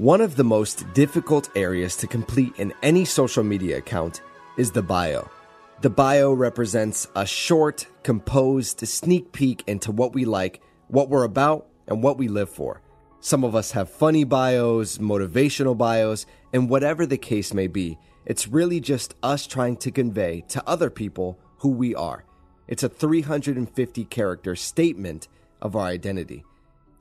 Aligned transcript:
One 0.00 0.22
of 0.22 0.36
the 0.36 0.44
most 0.44 0.90
difficult 0.94 1.50
areas 1.54 1.94
to 1.96 2.06
complete 2.06 2.54
in 2.56 2.72
any 2.82 3.04
social 3.04 3.44
media 3.44 3.76
account 3.76 4.22
is 4.56 4.70
the 4.70 4.80
bio. 4.80 5.28
The 5.82 5.90
bio 5.90 6.32
represents 6.32 7.06
a 7.14 7.26
short, 7.26 7.86
composed 8.02 8.80
sneak 8.88 9.30
peek 9.32 9.62
into 9.66 9.92
what 9.92 10.14
we 10.14 10.24
like, 10.24 10.62
what 10.88 11.10
we're 11.10 11.24
about, 11.24 11.66
and 11.86 12.02
what 12.02 12.16
we 12.16 12.28
live 12.28 12.48
for. 12.48 12.80
Some 13.20 13.44
of 13.44 13.54
us 13.54 13.72
have 13.72 13.90
funny 13.90 14.24
bios, 14.24 14.96
motivational 14.96 15.76
bios, 15.76 16.24
and 16.54 16.70
whatever 16.70 17.04
the 17.04 17.18
case 17.18 17.52
may 17.52 17.66
be, 17.66 17.98
it's 18.24 18.48
really 18.48 18.80
just 18.80 19.14
us 19.22 19.46
trying 19.46 19.76
to 19.76 19.90
convey 19.90 20.44
to 20.48 20.66
other 20.66 20.88
people 20.88 21.38
who 21.58 21.68
we 21.68 21.94
are. 21.94 22.24
It's 22.68 22.82
a 22.82 22.88
350 22.88 24.06
character 24.06 24.56
statement 24.56 25.28
of 25.60 25.76
our 25.76 25.84
identity. 25.84 26.42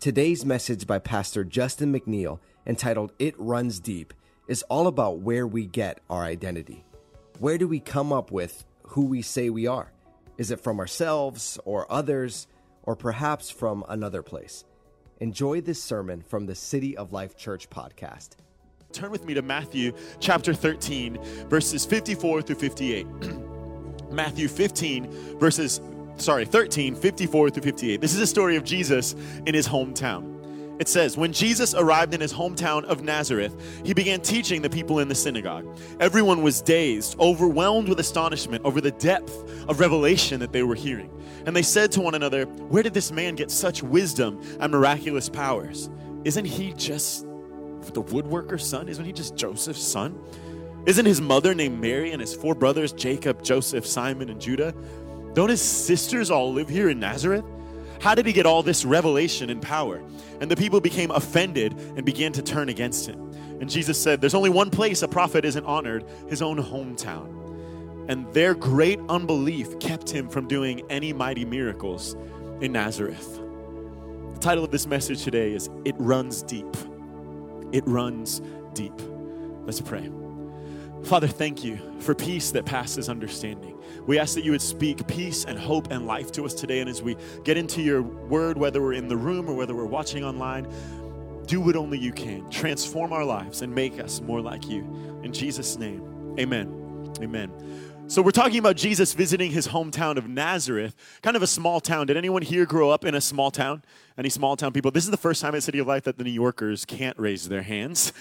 Today's 0.02 0.46
message 0.46 0.88
by 0.88 1.00
Pastor 1.00 1.44
Justin 1.44 1.94
McNeil, 1.94 2.40
entitled 2.70 3.12
It 3.18 3.34
Runs 3.40 3.80
Deep, 3.80 4.14
is 4.48 4.62
all 4.64 4.86
about 4.86 5.20
where 5.20 5.48
we 5.48 5.66
get 5.66 6.00
our 6.08 6.22
identity. 6.22 6.86
Where 7.40 7.58
do 7.58 7.68
we 7.68 7.80
come 7.80 8.14
up 8.14 8.32
with 8.32 8.64
who 8.84 9.06
we 9.06 9.24
say 9.24 9.50
we 9.50 9.66
are? 9.66 9.92
Is 10.38 10.52
it 10.52 10.62
from 10.62 10.80
ourselves 10.80 11.60
or 11.66 11.92
others, 11.92 12.48
or 12.84 12.96
perhaps 12.96 13.50
from 13.50 13.84
another 13.90 14.22
place? 14.22 14.66
Enjoy 15.20 15.62
this 15.62 15.82
sermon 15.82 16.22
from 16.22 16.46
the 16.46 16.54
City 16.54 16.96
of 16.96 17.12
Life 17.12 17.36
Church 17.36 17.70
podcast. 17.72 18.38
Turn 18.92 19.10
with 19.10 19.26
me 19.26 19.34
to 19.34 19.42
Matthew 19.42 19.92
chapter 20.20 20.54
13, 20.54 21.20
verses 21.50 21.86
54 21.86 22.44
through 22.44 22.56
58. 22.56 23.08
Matthew 24.12 24.48
15, 24.48 25.40
verses, 25.40 25.82
sorry, 26.18 26.46
13, 26.46 26.96
54 26.96 27.50
through 27.50 27.64
58. 27.64 28.00
This 28.00 28.14
is 28.14 28.22
a 28.22 28.28
story 28.28 28.56
of 28.56 28.64
Jesus 28.64 29.16
in 29.46 29.56
his 29.56 29.68
hometown. 29.68 30.39
It 30.80 30.88
says, 30.88 31.18
When 31.18 31.34
Jesus 31.34 31.76
arrived 31.76 32.14
in 32.14 32.22
his 32.22 32.34
hometown 32.34 32.86
of 32.86 33.04
Nazareth, 33.04 33.56
he 33.86 33.94
began 33.94 34.22
teaching 34.22 34.62
the 34.62 34.70
people 34.70 35.00
in 35.00 35.10
the 35.10 35.16
synagogue. 35.16 35.78
Everyone 36.00 36.42
was 36.42 36.62
dazed, 36.62 37.20
overwhelmed 37.20 37.90
with 37.90 38.00
astonishment 38.00 38.64
over 38.64 38.80
the 38.80 38.92
depth 38.92 39.34
of 39.68 39.82
revelation 39.82 40.40
that 40.40 40.54
they 40.54 40.64
were 40.64 40.76
hearing. 40.76 41.12
And 41.46 41.56
they 41.56 41.62
said 41.62 41.92
to 41.94 42.02
one 42.02 42.16
another, 42.16 42.46
Where 42.46 42.82
did 42.82 42.94
this 42.94 43.12
man 43.12 43.36
get 43.36 43.52
such 43.52 43.84
wisdom 43.84 44.42
and 44.62 44.72
miraculous 44.72 45.28
powers? 45.28 45.90
Isn't 46.24 46.46
he 46.46 46.74
just 46.74 47.26
the 47.94 48.04
woodworker's 48.04 48.66
son? 48.66 48.88
Isn't 48.88 49.04
he 49.04 49.12
just 49.12 49.36
Joseph's 49.36 49.84
son? 49.84 50.18
Isn't 50.86 51.06
his 51.06 51.20
mother 51.20 51.54
named 51.54 51.80
Mary 51.82 52.12
and 52.12 52.22
his 52.22 52.34
four 52.34 52.56
brothers, 52.56 52.94
Jacob, 52.94 53.44
Joseph, 53.44 53.86
Simon, 53.86 54.30
and 54.30 54.40
Judah? 54.40 54.74
Don't 55.34 55.50
his 55.50 55.62
sisters 55.62 56.32
all 56.32 56.54
live 56.54 56.70
here 56.70 56.90
in 56.90 57.00
Nazareth? 57.00 57.44
How 58.00 58.16
did 58.16 58.26
he 58.26 58.34
get 58.34 58.46
all 58.46 58.64
this 58.64 58.86
revelation 58.86 59.50
and 59.50 59.62
power? 59.62 60.02
And 60.40 60.50
the 60.50 60.56
people 60.56 60.80
became 60.80 61.12
offended 61.12 61.74
and 61.74 62.06
began 62.06 62.32
to 62.34 62.42
turn 62.42 62.70
against 62.70 63.06
him. 63.08 63.32
And 63.60 63.70
Jesus 63.70 64.02
said, 64.02 64.22
There's 64.22 64.34
only 64.34 64.50
one 64.50 64.70
place 64.70 65.02
a 65.02 65.08
prophet 65.08 65.44
isn't 65.44 65.66
honored 65.66 66.06
his 66.30 66.42
own 66.42 66.58
hometown. 66.58 67.36
And 68.08 68.32
their 68.34 68.56
great 68.56 69.00
unbelief 69.10 69.80
kept 69.80 70.10
him 70.10 70.30
from 70.30 70.48
doing 70.48 70.82
any 70.90 71.14
mighty 71.14 71.46
miracles 71.46 72.16
in 72.62 72.72
Nazareth. 72.72 73.40
The 74.34 74.40
title 74.40 74.64
of 74.64 74.72
this 74.72 74.88
message 74.88 75.24
today 75.24 75.54
is 75.54 75.70
It 75.84 75.96
Runs 76.00 76.42
Deep. 76.44 76.76
It 77.72 77.84
runs 77.86 78.42
deep. 78.74 78.94
Let's 79.66 79.82
pray. 79.82 80.10
Father, 81.04 81.28
thank 81.28 81.64
you 81.64 81.80
for 82.00 82.14
peace 82.14 82.52
that 82.52 82.66
passes 82.66 83.10
understanding. 83.10 83.76
We 84.06 84.20
ask 84.20 84.36
that 84.36 84.44
you 84.44 84.52
would 84.52 84.62
speak 84.62 85.08
peace 85.08 85.46
and 85.46 85.58
hope 85.58 85.92
and 85.92 86.06
life 86.06 86.32
to 86.34 86.46
us 86.46 86.54
today. 86.54 86.80
And 86.82 86.90
as 86.90 87.02
we 87.02 87.16
get 87.44 87.58
into 87.58 87.82
your 87.82 88.02
word, 88.02 88.58
whether 88.58 88.82
we're 88.82 88.94
in 88.94 89.08
the 89.08 89.18
room 89.18 89.50
or 89.50 89.56
whether 89.56 89.76
we're 89.76 89.86
watching 89.86 90.24
online, 90.24 90.68
do 91.46 91.62
what 91.62 91.76
only 91.76 91.98
you 91.98 92.12
can. 92.12 92.50
Transform 92.50 93.12
our 93.12 93.26
lives 93.26 93.62
and 93.62 93.74
make 93.74 94.00
us 94.00 94.22
more 94.22 94.42
like 94.42 94.68
you. 94.68 94.82
In 95.24 95.34
Jesus' 95.34 95.78
name, 95.78 96.36
amen. 96.40 96.80
Amen. 97.22 97.52
So, 98.08 98.24
we're 98.24 98.32
talking 98.32 98.58
about 98.58 98.76
Jesus 98.76 99.14
visiting 99.14 99.52
his 99.52 99.68
hometown 99.68 100.18
of 100.18 100.28
Nazareth, 100.28 100.96
kind 101.22 101.36
of 101.36 101.44
a 101.44 101.48
small 101.48 101.80
town. 101.80 102.08
Did 102.08 102.18
anyone 102.18 102.42
here 102.42 102.66
grow 102.66 102.90
up 102.90 103.06
in 103.06 103.14
a 103.14 103.22
small 103.22 103.52
town? 103.52 103.84
Any 104.18 104.30
small 104.30 104.56
town 104.56 104.74
people? 104.74 104.90
This 104.90 105.06
is 105.06 105.12
the 105.12 105.18
first 105.18 105.42
time 105.42 105.54
at 105.54 105.62
City 105.62 105.78
of 105.78 105.86
Life 105.86 106.06
that 106.06 106.18
the 106.18 106.24
New 106.24 106.32
Yorkers 106.32 106.86
can't 106.86 107.18
raise 107.20 107.50
their 107.50 107.62
hands. 107.62 108.12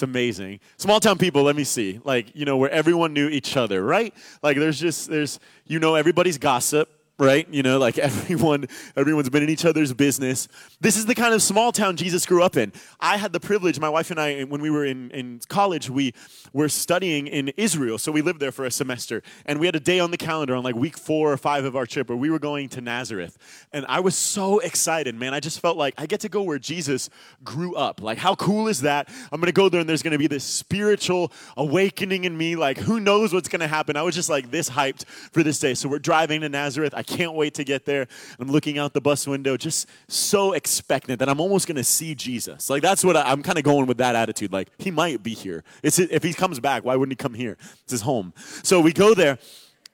It's 0.00 0.02
amazing. 0.02 0.60
Small 0.78 0.98
town 0.98 1.18
people, 1.18 1.42
let 1.42 1.54
me 1.54 1.62
see. 1.62 2.00
Like, 2.04 2.34
you 2.34 2.46
know, 2.46 2.56
where 2.56 2.70
everyone 2.70 3.12
knew 3.12 3.28
each 3.28 3.58
other, 3.58 3.84
right? 3.84 4.14
Like 4.42 4.56
there's 4.56 4.80
just 4.80 5.10
there's 5.10 5.38
you 5.66 5.78
know 5.78 5.94
everybody's 5.94 6.38
gossip 6.38 6.88
right? 7.20 7.46
You 7.52 7.62
know, 7.62 7.78
like 7.78 7.98
everyone, 8.10 8.66
everyone's 8.96 9.30
been 9.30 9.42
in 9.42 9.50
each 9.50 9.64
other's 9.64 9.92
business. 9.92 10.48
This 10.80 10.96
is 10.96 11.06
the 11.06 11.14
kind 11.14 11.34
of 11.34 11.42
small 11.42 11.70
town 11.70 11.96
Jesus 11.96 12.26
grew 12.26 12.42
up 12.42 12.56
in. 12.56 12.72
I 12.98 13.18
had 13.18 13.32
the 13.32 13.40
privilege, 13.40 13.78
my 13.78 13.88
wife 13.88 14.10
and 14.10 14.18
I, 14.18 14.42
when 14.42 14.60
we 14.62 14.70
were 14.70 14.84
in, 14.84 15.10
in 15.10 15.40
college, 15.48 15.90
we 15.90 16.14
were 16.52 16.68
studying 16.68 17.26
in 17.26 17.48
Israel. 17.56 17.98
So 17.98 18.10
we 18.10 18.22
lived 18.22 18.40
there 18.40 18.52
for 18.52 18.64
a 18.64 18.70
semester. 18.70 19.22
And 19.44 19.60
we 19.60 19.66
had 19.66 19.76
a 19.76 19.80
day 19.80 20.00
on 20.00 20.10
the 20.10 20.16
calendar 20.16 20.54
on 20.54 20.64
like 20.64 20.74
week 20.74 20.96
four 20.96 21.32
or 21.32 21.36
five 21.36 21.64
of 21.64 21.76
our 21.76 21.86
trip 21.86 22.08
where 22.08 22.16
we 22.16 22.30
were 22.30 22.38
going 22.38 22.68
to 22.70 22.80
Nazareth. 22.80 23.36
And 23.72 23.84
I 23.88 24.00
was 24.00 24.16
so 24.16 24.58
excited, 24.58 25.14
man. 25.14 25.34
I 25.34 25.40
just 25.40 25.60
felt 25.60 25.76
like 25.76 25.94
I 25.98 26.06
get 26.06 26.20
to 26.20 26.28
go 26.28 26.42
where 26.42 26.58
Jesus 26.58 27.10
grew 27.44 27.74
up. 27.74 28.00
Like, 28.00 28.18
how 28.18 28.34
cool 28.34 28.68
is 28.68 28.80
that? 28.80 29.08
I'm 29.30 29.40
going 29.40 29.46
to 29.46 29.52
go 29.52 29.68
there 29.68 29.80
and 29.80 29.88
there's 29.88 30.02
going 30.02 30.12
to 30.12 30.18
be 30.18 30.26
this 30.26 30.44
spiritual 30.44 31.32
awakening 31.56 32.24
in 32.24 32.36
me. 32.36 32.56
Like, 32.56 32.78
who 32.78 32.98
knows 32.98 33.32
what's 33.34 33.48
going 33.48 33.60
to 33.60 33.68
happen? 33.68 33.96
I 33.96 34.02
was 34.02 34.14
just 34.14 34.30
like 34.30 34.50
this 34.50 34.70
hyped 34.70 35.04
for 35.04 35.42
this 35.42 35.58
day. 35.58 35.74
So 35.74 35.88
we're 35.88 35.98
driving 35.98 36.40
to 36.40 36.48
Nazareth. 36.48 36.94
I 36.96 37.02
can't 37.16 37.34
wait 37.34 37.54
to 37.54 37.64
get 37.64 37.84
there. 37.84 38.06
I'm 38.38 38.50
looking 38.50 38.78
out 38.78 38.92
the 38.92 39.00
bus 39.00 39.26
window, 39.26 39.56
just 39.56 39.88
so 40.08 40.52
expectant 40.52 41.18
that 41.18 41.28
I'm 41.28 41.40
almost 41.40 41.66
going 41.66 41.76
to 41.76 41.84
see 41.84 42.14
Jesus. 42.14 42.70
Like 42.70 42.82
that's 42.82 43.04
what 43.04 43.16
I, 43.16 43.32
am 43.32 43.42
kind 43.42 43.58
of 43.58 43.64
going 43.64 43.86
with 43.86 43.98
that 43.98 44.14
attitude. 44.14 44.52
Like 44.52 44.68
he 44.78 44.90
might 44.90 45.22
be 45.22 45.34
here. 45.34 45.64
It's, 45.82 45.98
if 45.98 46.22
he 46.22 46.32
comes 46.32 46.60
back, 46.60 46.84
why 46.84 46.96
wouldn't 46.96 47.12
he 47.12 47.22
come 47.22 47.34
here? 47.34 47.56
It's 47.82 47.92
his 47.92 48.02
home. 48.02 48.32
So 48.62 48.80
we 48.80 48.92
go 48.92 49.14
there 49.14 49.38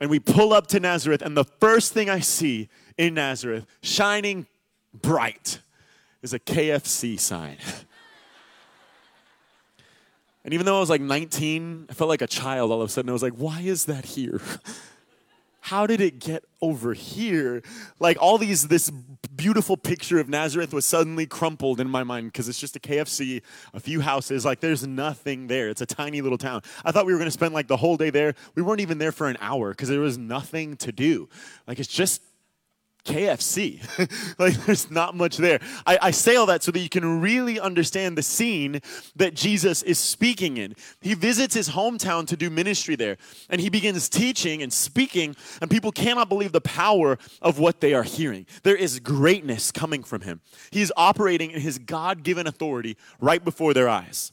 and 0.00 0.10
we 0.10 0.18
pull 0.18 0.52
up 0.52 0.66
to 0.68 0.80
Nazareth, 0.80 1.22
and 1.22 1.36
the 1.36 1.44
first 1.44 1.94
thing 1.94 2.10
I 2.10 2.20
see 2.20 2.68
in 2.98 3.14
Nazareth, 3.14 3.66
shining 3.82 4.46
bright, 4.92 5.60
is 6.22 6.34
a 6.34 6.38
KFC 6.38 7.18
sign. 7.18 7.56
And 10.46 10.54
even 10.54 10.64
though 10.64 10.76
I 10.76 10.80
was 10.80 10.90
like 10.90 11.00
19, 11.00 11.86
I 11.90 11.92
felt 11.92 12.08
like 12.08 12.22
a 12.22 12.28
child 12.28 12.70
all 12.70 12.80
of 12.80 12.88
a 12.88 12.92
sudden. 12.92 13.08
I 13.08 13.12
was 13.12 13.22
like, 13.22 13.32
why 13.32 13.62
is 13.62 13.86
that 13.86 14.04
here? 14.04 14.40
how 15.66 15.84
did 15.84 16.00
it 16.00 16.20
get 16.20 16.44
over 16.62 16.94
here? 16.94 17.60
Like 17.98 18.16
all 18.20 18.38
these, 18.38 18.68
this 18.68 18.88
beautiful 19.34 19.76
picture 19.76 20.20
of 20.20 20.28
Nazareth 20.28 20.72
was 20.72 20.86
suddenly 20.86 21.26
crumpled 21.26 21.80
in 21.80 21.88
my 21.88 22.04
mind 22.04 22.28
because 22.28 22.48
it's 22.48 22.60
just 22.60 22.76
a 22.76 22.78
KFC, 22.78 23.42
a 23.74 23.80
few 23.80 24.00
houses. 24.00 24.44
Like 24.44 24.60
there's 24.60 24.86
nothing 24.86 25.48
there. 25.48 25.68
It's 25.68 25.80
a 25.80 25.86
tiny 25.86 26.20
little 26.20 26.38
town. 26.38 26.62
I 26.84 26.92
thought 26.92 27.04
we 27.04 27.12
were 27.12 27.18
going 27.18 27.26
to 27.26 27.32
spend 27.32 27.52
like 27.52 27.66
the 27.66 27.76
whole 27.76 27.96
day 27.96 28.10
there. 28.10 28.36
We 28.54 28.62
weren't 28.62 28.80
even 28.80 28.98
there 28.98 29.10
for 29.10 29.26
an 29.26 29.38
hour 29.40 29.70
because 29.70 29.88
there 29.88 29.98
was 29.98 30.16
nothing 30.16 30.76
to 30.76 30.92
do. 30.92 31.28
Like 31.66 31.80
it's 31.80 31.88
just 31.88 32.22
KFC. 33.06 33.80
like, 34.38 34.54
there's 34.66 34.90
not 34.90 35.14
much 35.14 35.36
there. 35.36 35.60
I, 35.86 35.98
I, 36.02 36.10
say 36.10 36.36
all 36.36 36.46
that 36.46 36.62
so 36.62 36.72
that 36.72 36.80
you 36.80 36.88
can 36.88 37.20
really 37.20 37.58
understand 37.58 38.18
the 38.18 38.22
scene 38.22 38.80
that 39.14 39.34
Jesus 39.34 39.82
is 39.82 39.98
speaking 39.98 40.56
in. 40.56 40.74
He 41.00 41.14
visits 41.14 41.54
his 41.54 41.70
hometown 41.70 42.26
to 42.26 42.36
do 42.36 42.50
ministry 42.50 42.96
there, 42.96 43.16
and 43.48 43.60
he 43.60 43.70
begins 43.70 44.08
teaching 44.08 44.62
and 44.62 44.72
speaking, 44.72 45.36
and 45.62 45.70
people 45.70 45.92
cannot 45.92 46.28
believe 46.28 46.52
the 46.52 46.60
power 46.60 47.18
of 47.40 47.58
what 47.58 47.80
they 47.80 47.94
are 47.94 48.02
hearing. 48.02 48.46
There 48.64 48.76
is 48.76 48.98
greatness 49.00 49.72
coming 49.72 50.02
from 50.02 50.22
him. 50.22 50.40
He 50.70 50.82
is 50.82 50.92
operating 50.96 51.52
in 51.52 51.60
his 51.60 51.78
God 51.78 52.22
given 52.24 52.46
authority 52.46 52.96
right 53.20 53.42
before 53.42 53.72
their 53.72 53.88
eyes. 53.88 54.32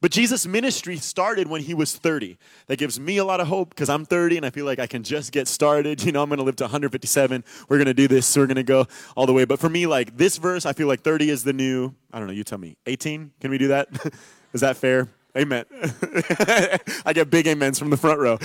But 0.00 0.12
Jesus' 0.12 0.46
ministry 0.46 0.96
started 0.96 1.46
when 1.46 1.60
he 1.60 1.74
was 1.74 1.94
30. 1.94 2.38
That 2.68 2.78
gives 2.78 2.98
me 2.98 3.18
a 3.18 3.24
lot 3.24 3.40
of 3.40 3.48
hope 3.48 3.70
because 3.70 3.90
I'm 3.90 4.06
30 4.06 4.38
and 4.38 4.46
I 4.46 4.50
feel 4.50 4.64
like 4.64 4.78
I 4.78 4.86
can 4.86 5.02
just 5.02 5.32
get 5.32 5.46
started. 5.46 6.00
You 6.10 6.12
know, 6.12 6.22
I'm 6.22 6.28
going 6.28 6.38
to 6.38 6.44
live 6.44 6.56
to 6.56 6.64
157. 6.64 7.44
We're 7.68 7.76
going 7.76 7.86
to 7.86 7.94
do 7.94 8.08
this. 8.08 8.26
So 8.26 8.40
we're 8.40 8.48
going 8.48 8.56
to 8.56 8.62
go 8.64 8.86
all 9.14 9.26
the 9.26 9.32
way. 9.32 9.44
But 9.44 9.60
for 9.60 9.68
me, 9.68 9.86
like 9.86 10.16
this 10.16 10.38
verse, 10.38 10.66
I 10.66 10.72
feel 10.72 10.88
like 10.88 11.02
30 11.02 11.30
is 11.30 11.44
the 11.44 11.52
new, 11.52 11.94
I 12.12 12.18
don't 12.18 12.26
know, 12.26 12.32
you 12.32 12.42
tell 12.42 12.58
me, 12.58 12.76
18? 12.86 13.30
Can 13.40 13.50
we 13.50 13.58
do 13.58 13.68
that? 13.68 13.88
is 14.52 14.62
that 14.62 14.76
fair? 14.76 15.08
Amen. 15.36 15.66
I 17.06 17.12
get 17.12 17.30
big 17.30 17.46
amens 17.46 17.78
from 17.78 17.90
the 17.90 17.96
front 17.96 18.18
row. 18.18 18.38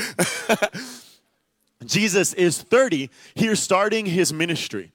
Jesus 1.85 2.33
is 2.33 2.61
30 2.61 3.09
here 3.33 3.55
starting 3.55 4.05
his 4.05 4.31
ministry. 4.31 4.91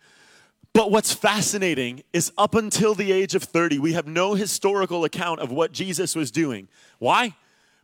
But 0.72 0.90
what's 0.90 1.12
fascinating 1.12 2.04
is 2.12 2.32
up 2.38 2.54
until 2.54 2.94
the 2.94 3.10
age 3.10 3.34
of 3.34 3.42
30, 3.42 3.78
we 3.78 3.92
have 3.94 4.06
no 4.06 4.34
historical 4.34 5.04
account 5.04 5.40
of 5.40 5.50
what 5.50 5.72
Jesus 5.72 6.14
was 6.14 6.30
doing. 6.30 6.68
Why? 6.98 7.34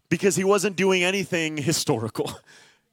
Because 0.09 0.37
he 0.37 0.45
wasn't 0.45 0.77
doing 0.77 1.03
anything 1.03 1.57
historical. 1.57 2.39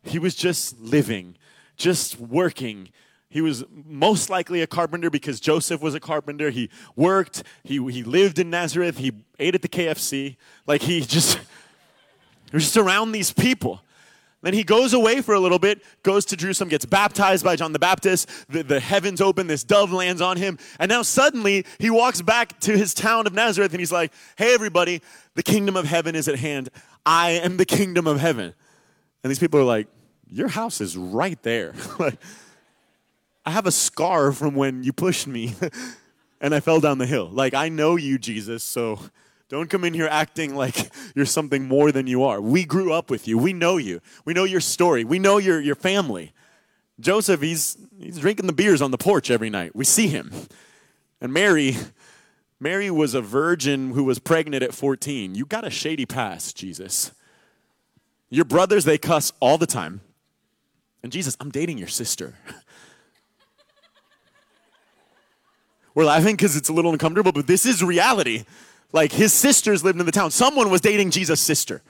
He 0.04 0.19
was 0.19 0.36
just 0.36 0.80
living, 0.80 1.36
just 1.78 2.19
working. 2.19 2.90
He 3.30 3.42
was 3.42 3.63
most 3.72 4.30
likely 4.30 4.62
a 4.62 4.68
carpenter 4.68 5.10
because 5.10 5.40
Joseph 5.40 5.81
was 5.81 5.94
a 5.94 6.00
carpenter. 6.00 6.50
He 6.50 6.69
worked, 6.96 7.44
he, 7.63 7.75
he 7.92 8.04
lived 8.04 8.39
in 8.39 8.50
Nazareth, 8.50 8.98
he 8.98 9.13
ate 9.39 9.56
at 9.56 9.62
the 9.62 9.69
KFC. 9.69 10.38
Like 10.66 10.81
he 10.81 11.01
just, 11.01 11.38
he 11.38 12.56
was 12.56 12.63
just 12.63 12.78
around 12.78 13.12
these 13.12 13.31
people. 13.31 13.81
Then 14.44 14.54
he 14.54 14.66
goes 14.66 14.94
away 14.94 15.22
for 15.22 15.34
a 15.34 15.40
little 15.40 15.57
bit, 15.57 15.81
goes 16.04 16.25
to 16.25 16.36
Jerusalem, 16.36 16.69
gets 16.69 16.84
baptized 16.84 17.45
by 17.45 17.56
John 17.56 17.72
the 17.72 17.80
Baptist. 17.80 18.30
The, 18.50 18.62
the 18.62 18.81
heavens 18.81 19.22
open, 19.22 19.48
this 19.48 19.63
dove 19.63 19.94
lands 19.94 20.22
on 20.22 20.36
him. 20.36 20.60
And 20.80 20.90
now 20.90 21.01
suddenly 21.01 21.66
he 21.80 21.90
walks 21.90 22.22
back 22.22 22.60
to 22.60 22.78
his 22.78 22.94
town 22.94 23.25
of 23.25 23.34
Nazareth 23.34 23.72
and 23.72 23.80
he's 23.80 23.92
like, 23.92 24.12
Hey, 24.38 24.54
everybody, 24.54 25.01
the 25.36 25.44
kingdom 25.44 25.78
of 25.78 25.86
heaven 25.86 26.13
is 26.13 26.28
at 26.28 26.40
hand. 26.40 26.69
I 27.06 27.31
am 27.31 27.56
the 27.56 27.66
kingdom 27.66 28.06
of 28.06 28.19
heaven. 28.19 28.54
And 29.24 29.31
these 29.31 29.40
people 29.40 29.62
are 29.62 29.66
like, 29.66 29.88
Your 30.30 30.50
house 30.50 30.81
is 30.81 30.98
right 30.98 31.42
there. 31.44 31.74
like, 32.00 32.19
I 33.46 33.51
have 33.51 33.66
a 33.66 33.72
scar 33.72 34.34
from 34.34 34.56
when 34.56 34.84
you 34.84 34.92
pushed 34.92 35.25
me 35.25 35.56
and 36.42 36.54
I 36.54 36.60
fell 36.60 36.81
down 36.81 36.98
the 36.98 37.06
hill. 37.06 37.30
Like, 37.31 37.54
I 37.54 37.69
know 37.69 37.96
you, 37.96 38.18
Jesus, 38.18 38.62
so 38.62 39.00
don't 39.50 39.69
come 39.69 39.84
in 39.84 39.94
here 39.94 40.07
acting 40.10 40.56
like 40.56 40.92
you're 41.16 41.25
something 41.25 41.68
more 41.68 41.92
than 41.92 42.07
you 42.07 42.24
are. 42.24 42.42
We 42.42 42.66
grew 42.66 42.94
up 42.94 43.10
with 43.10 43.28
you. 43.28 43.38
We 43.38 43.54
know 43.54 43.78
you. 43.78 44.01
We 44.25 44.34
know 44.34 44.45
your 44.45 44.62
story. 44.62 45.04
We 45.04 45.19
know 45.19 45.38
your, 45.38 45.62
your 45.62 45.75
family. 45.75 46.34
Joseph, 47.00 47.42
he's, 47.42 47.78
he's 48.00 48.19
drinking 48.19 48.48
the 48.48 48.54
beers 48.54 48.81
on 48.81 48.92
the 48.92 48.98
porch 48.98 49.30
every 49.30 49.50
night. 49.50 49.75
We 49.75 49.86
see 49.86 50.07
him. 50.07 50.31
And 51.19 51.34
Mary, 51.34 51.75
Mary 52.60 52.90
was 52.92 53.13
a 53.13 53.22
virgin 53.22 53.92
who 53.92 54.04
was 54.04 54.19
pregnant 54.19 54.63
at 54.63 54.74
14. 54.74 55.36
You 55.36 55.46
got 55.46 55.66
a 55.66 55.69
shady 55.69 56.06
past, 56.06 56.56
Jesus. 56.56 57.12
Your 58.30 58.46
brothers, 58.46 58.86
they 58.86 58.98
cuss 58.98 59.31
all 59.39 59.57
the 59.57 59.68
time. 59.68 60.01
And 61.04 61.12
Jesus, 61.12 61.36
I'm 61.39 61.51
dating 61.51 61.78
your 61.78 61.88
sister. 61.88 62.36
We're 65.96 66.06
laughing 66.06 66.36
because 66.36 66.56
it's 66.56 66.69
a 66.69 66.74
little 66.74 66.92
uncomfortable, 66.92 67.31
but 67.31 67.46
this 67.46 67.66
is 67.66 67.84
reality. 67.84 68.46
Like 68.94 69.12
his 69.12 69.34
sisters 69.34 69.84
lived 69.84 70.00
in 70.00 70.06
the 70.06 70.12
town. 70.12 70.31
Someone 70.31 70.69
was 70.69 70.80
dating 70.80 71.10
Jesus' 71.12 71.42
sister. 71.42 71.81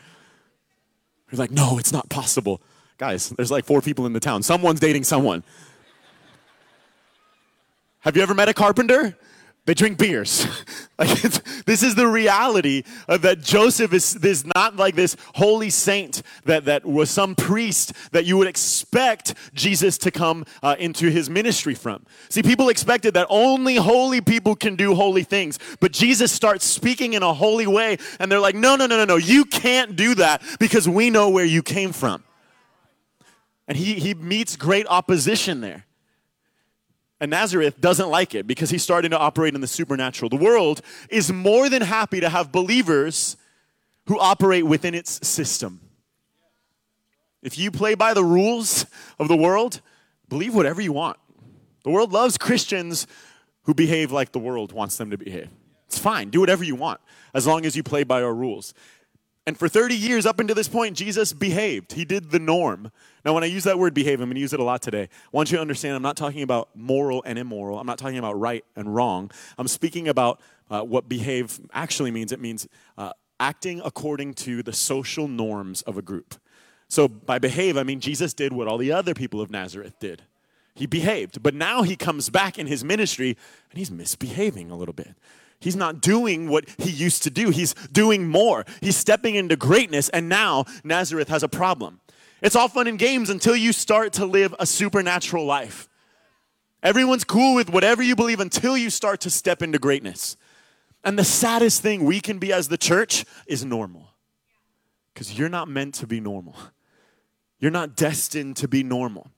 He's 1.30 1.40
like, 1.40 1.52
no, 1.52 1.78
it's 1.78 1.92
not 1.92 2.10
possible. 2.10 2.62
Guys, 2.98 3.30
there's 3.30 3.52
like 3.52 3.66
four 3.66 3.82
people 3.82 4.06
in 4.06 4.14
the 4.14 4.20
town. 4.20 4.42
Someone's 4.42 4.80
dating 4.80 5.04
someone. 5.04 5.44
Have 8.00 8.16
you 8.16 8.24
ever 8.24 8.34
met 8.34 8.50
a 8.50 8.54
carpenter? 8.54 9.18
They 9.66 9.74
drink 9.74 9.98
beers. 9.98 10.46
like 11.00 11.22
this 11.66 11.84
is 11.84 11.96
the 11.96 12.08
reality 12.08 12.84
of 13.08 13.22
that 13.22 13.40
Joseph 13.42 13.94
is, 13.94 14.16
is 14.18 14.46
not 14.56 14.76
like 14.76 14.96
this 14.96 15.16
holy 15.36 15.70
saint 15.70 16.22
that, 16.44 16.66
that 16.66 16.86
was 16.86 17.10
some 17.10 17.34
priest 17.34 17.94
that 18.12 18.26
you 18.26 18.38
would 18.38 18.48
expect 18.48 19.36
Jesus 19.54 19.98
to 20.00 20.12
come 20.12 20.46
uh, 20.62 20.76
into 20.80 21.10
his 21.10 21.30
ministry 21.30 21.76
from. 21.76 22.06
See, 22.28 22.44
people 22.44 22.68
expected 22.68 23.14
that 23.14 23.28
only 23.30 23.78
holy 23.78 24.20
people 24.20 24.56
can 24.56 24.76
do 24.76 24.96
holy 24.96 25.24
things, 25.24 25.60
but 25.80 25.94
Jesus 25.94 26.34
starts 26.34 26.66
speaking 26.66 27.14
in 27.14 27.24
a 27.24 27.34
holy 27.34 27.68
way, 27.68 27.98
and 28.20 28.30
they're 28.30 28.40
like, 28.40 28.56
no, 28.56 28.76
no, 28.76 28.86
no, 28.86 28.98
no, 28.98 29.06
no, 29.06 29.16
you 29.16 29.46
can't 29.46 29.96
do 29.96 30.16
that 30.16 30.42
because 30.60 30.90
we 30.90 31.10
know 31.10 31.30
where 31.30 31.46
you 31.46 31.64
came 31.64 31.94
from. 31.94 32.22
And 33.66 33.78
he, 33.78 33.94
he 33.94 34.14
meets 34.14 34.58
great 34.58 34.88
opposition 34.88 35.62
there. 35.62 35.86
And 37.24 37.30
Nazareth 37.30 37.80
doesn't 37.80 38.10
like 38.10 38.36
it 38.36 38.48
because 38.48 38.70
he's 38.70 38.84
starting 38.84 39.12
to 39.12 39.18
operate 39.18 39.56
in 39.56 39.62
the 39.62 39.68
supernatural. 39.68 40.28
The 40.28 40.36
world 40.36 40.82
is 41.08 41.32
more 41.32 41.70
than 41.70 41.82
happy 41.82 42.20
to 42.20 42.28
have 42.28 42.52
believers 42.52 43.38
who 44.08 44.20
operate 44.20 44.66
within 44.66 44.94
its 44.94 45.26
system. 45.26 45.80
If 47.42 47.58
you 47.58 47.72
play 47.72 47.96
by 47.96 48.14
the 48.14 48.26
rules 48.26 48.86
of 49.20 49.30
the 49.30 49.38
world, 49.38 49.80
believe 50.28 50.54
whatever 50.54 50.82
you 50.82 50.92
want. 50.92 51.16
The 51.86 51.92
world 51.92 52.12
loves 52.12 52.38
Christians 52.38 53.08
who 53.62 53.74
behave 53.74 54.12
like 54.12 54.34
the 54.34 54.40
world 54.40 54.74
wants 54.74 54.98
them 54.98 55.10
to 55.12 55.18
behave. 55.18 55.48
It's 55.88 55.98
fine, 55.98 56.30
do 56.30 56.42
whatever 56.42 56.66
you 56.66 56.76
want, 56.76 57.00
as 57.34 57.48
long 57.48 57.66
as 57.66 57.78
you 57.78 57.84
play 57.84 58.04
by 58.04 58.22
our 58.22 58.34
rules. 58.34 58.74
And 59.46 59.58
for 59.58 59.68
30 59.68 59.96
years 59.96 60.26
up 60.26 60.40
until 60.40 60.56
this 60.56 60.70
point, 60.70 60.96
Jesus 60.96 61.34
behaved. 61.34 61.94
He 61.94 62.06
did 62.06 62.32
the 62.32 62.40
norm. 62.40 62.92
Now, 63.26 63.34
when 63.34 63.44
I 63.44 63.48
use 63.48 63.66
that 63.66 63.78
word 63.78 63.94
behave, 63.94 64.22
I'm 64.22 64.28
going 64.28 64.36
to 64.36 64.42
use 64.42 64.54
it 64.54 64.60
a 64.60 64.64
lot 64.64 64.82
today. 64.82 65.04
I 65.04 65.30
want 65.32 65.52
you 65.52 65.58
to 65.58 65.62
understand 65.62 65.96
I'm 65.96 66.02
not 66.02 66.16
talking 66.16 66.44
about 66.44 66.70
moral 66.76 67.22
and 67.26 67.38
immoral. 67.38 67.78
I'm 67.78 67.86
not 67.86 67.98
talking 67.98 68.18
about 68.18 68.40
right 68.40 68.64
and 68.76 68.96
wrong. 68.96 69.32
I'm 69.58 69.68
speaking 69.68 70.08
about 70.08 70.40
uh, 70.70 70.82
what 70.82 71.10
behave 71.10 71.60
actually 71.74 72.10
means. 72.10 72.32
It 72.32 72.40
means 72.40 72.68
uh, 72.98 73.12
acting 73.38 73.82
according 73.84 74.36
to 74.36 74.64
the 74.64 74.72
social 74.72 75.28
norms 75.28 75.82
of 75.82 75.98
a 75.98 76.02
group. 76.02 76.36
So, 76.88 77.08
by 77.10 77.40
behave, 77.40 77.76
I 77.76 77.84
mean 77.84 78.00
Jesus 78.00 78.34
did 78.34 78.54
what 78.54 78.68
all 78.68 78.78
the 78.78 78.92
other 78.92 79.14
people 79.14 79.42
of 79.42 79.52
Nazareth 79.52 80.00
did. 80.00 80.22
He 80.76 80.86
behaved. 80.86 81.44
But 81.44 81.54
now 81.54 81.82
he 81.84 81.96
comes 81.96 82.30
back 82.30 82.58
in 82.58 82.68
his 82.68 82.84
ministry 82.84 83.38
and 83.70 83.78
he's 83.78 83.92
misbehaving 83.92 84.72
a 84.72 84.76
little 84.76 84.94
bit. 84.94 85.16
He's 85.64 85.78
not 85.78 86.02
doing 86.02 86.50
what 86.50 86.66
he 86.78 86.90
used 86.90 87.24
to 87.24 87.30
do. 87.30 87.50
He's 87.50 87.74
doing 87.94 88.28
more. 88.28 88.66
He's 88.82 88.98
stepping 88.98 89.36
into 89.36 89.56
greatness, 89.56 90.10
and 90.10 90.28
now 90.28 90.66
Nazareth 90.84 91.30
has 91.30 91.42
a 91.42 91.48
problem. 91.48 92.02
It's 92.42 92.58
all 92.58 92.68
fun 92.68 92.88
and 92.88 93.00
games 93.00 93.30
until 93.30 93.56
you 93.56 93.72
start 93.72 94.12
to 94.14 94.26
live 94.26 94.54
a 94.60 94.66
supernatural 94.66 95.46
life. 95.46 95.88
Everyone's 96.84 97.24
cool 97.24 97.56
with 97.56 97.70
whatever 97.70 98.04
you 98.04 98.14
believe 98.14 98.42
until 98.42 98.78
you 98.78 98.90
start 98.90 99.22
to 99.22 99.30
step 99.30 99.62
into 99.62 99.80
greatness. 99.80 100.36
And 101.06 101.18
the 101.18 101.24
saddest 101.24 101.82
thing 101.82 102.04
we 102.04 102.20
can 102.20 102.40
be 102.40 102.52
as 102.52 102.68
the 102.68 102.78
church 102.78 103.24
is 103.48 103.64
normal. 103.64 104.10
Because 105.14 105.40
you're 105.40 105.48
not 105.48 105.70
meant 105.70 105.96
to 105.96 106.08
be 106.08 106.20
normal. 106.20 106.58
You're 107.58 107.72
not 107.72 107.96
destined 107.96 108.58
to 108.58 108.68
be 108.68 108.84
normal. 108.84 109.32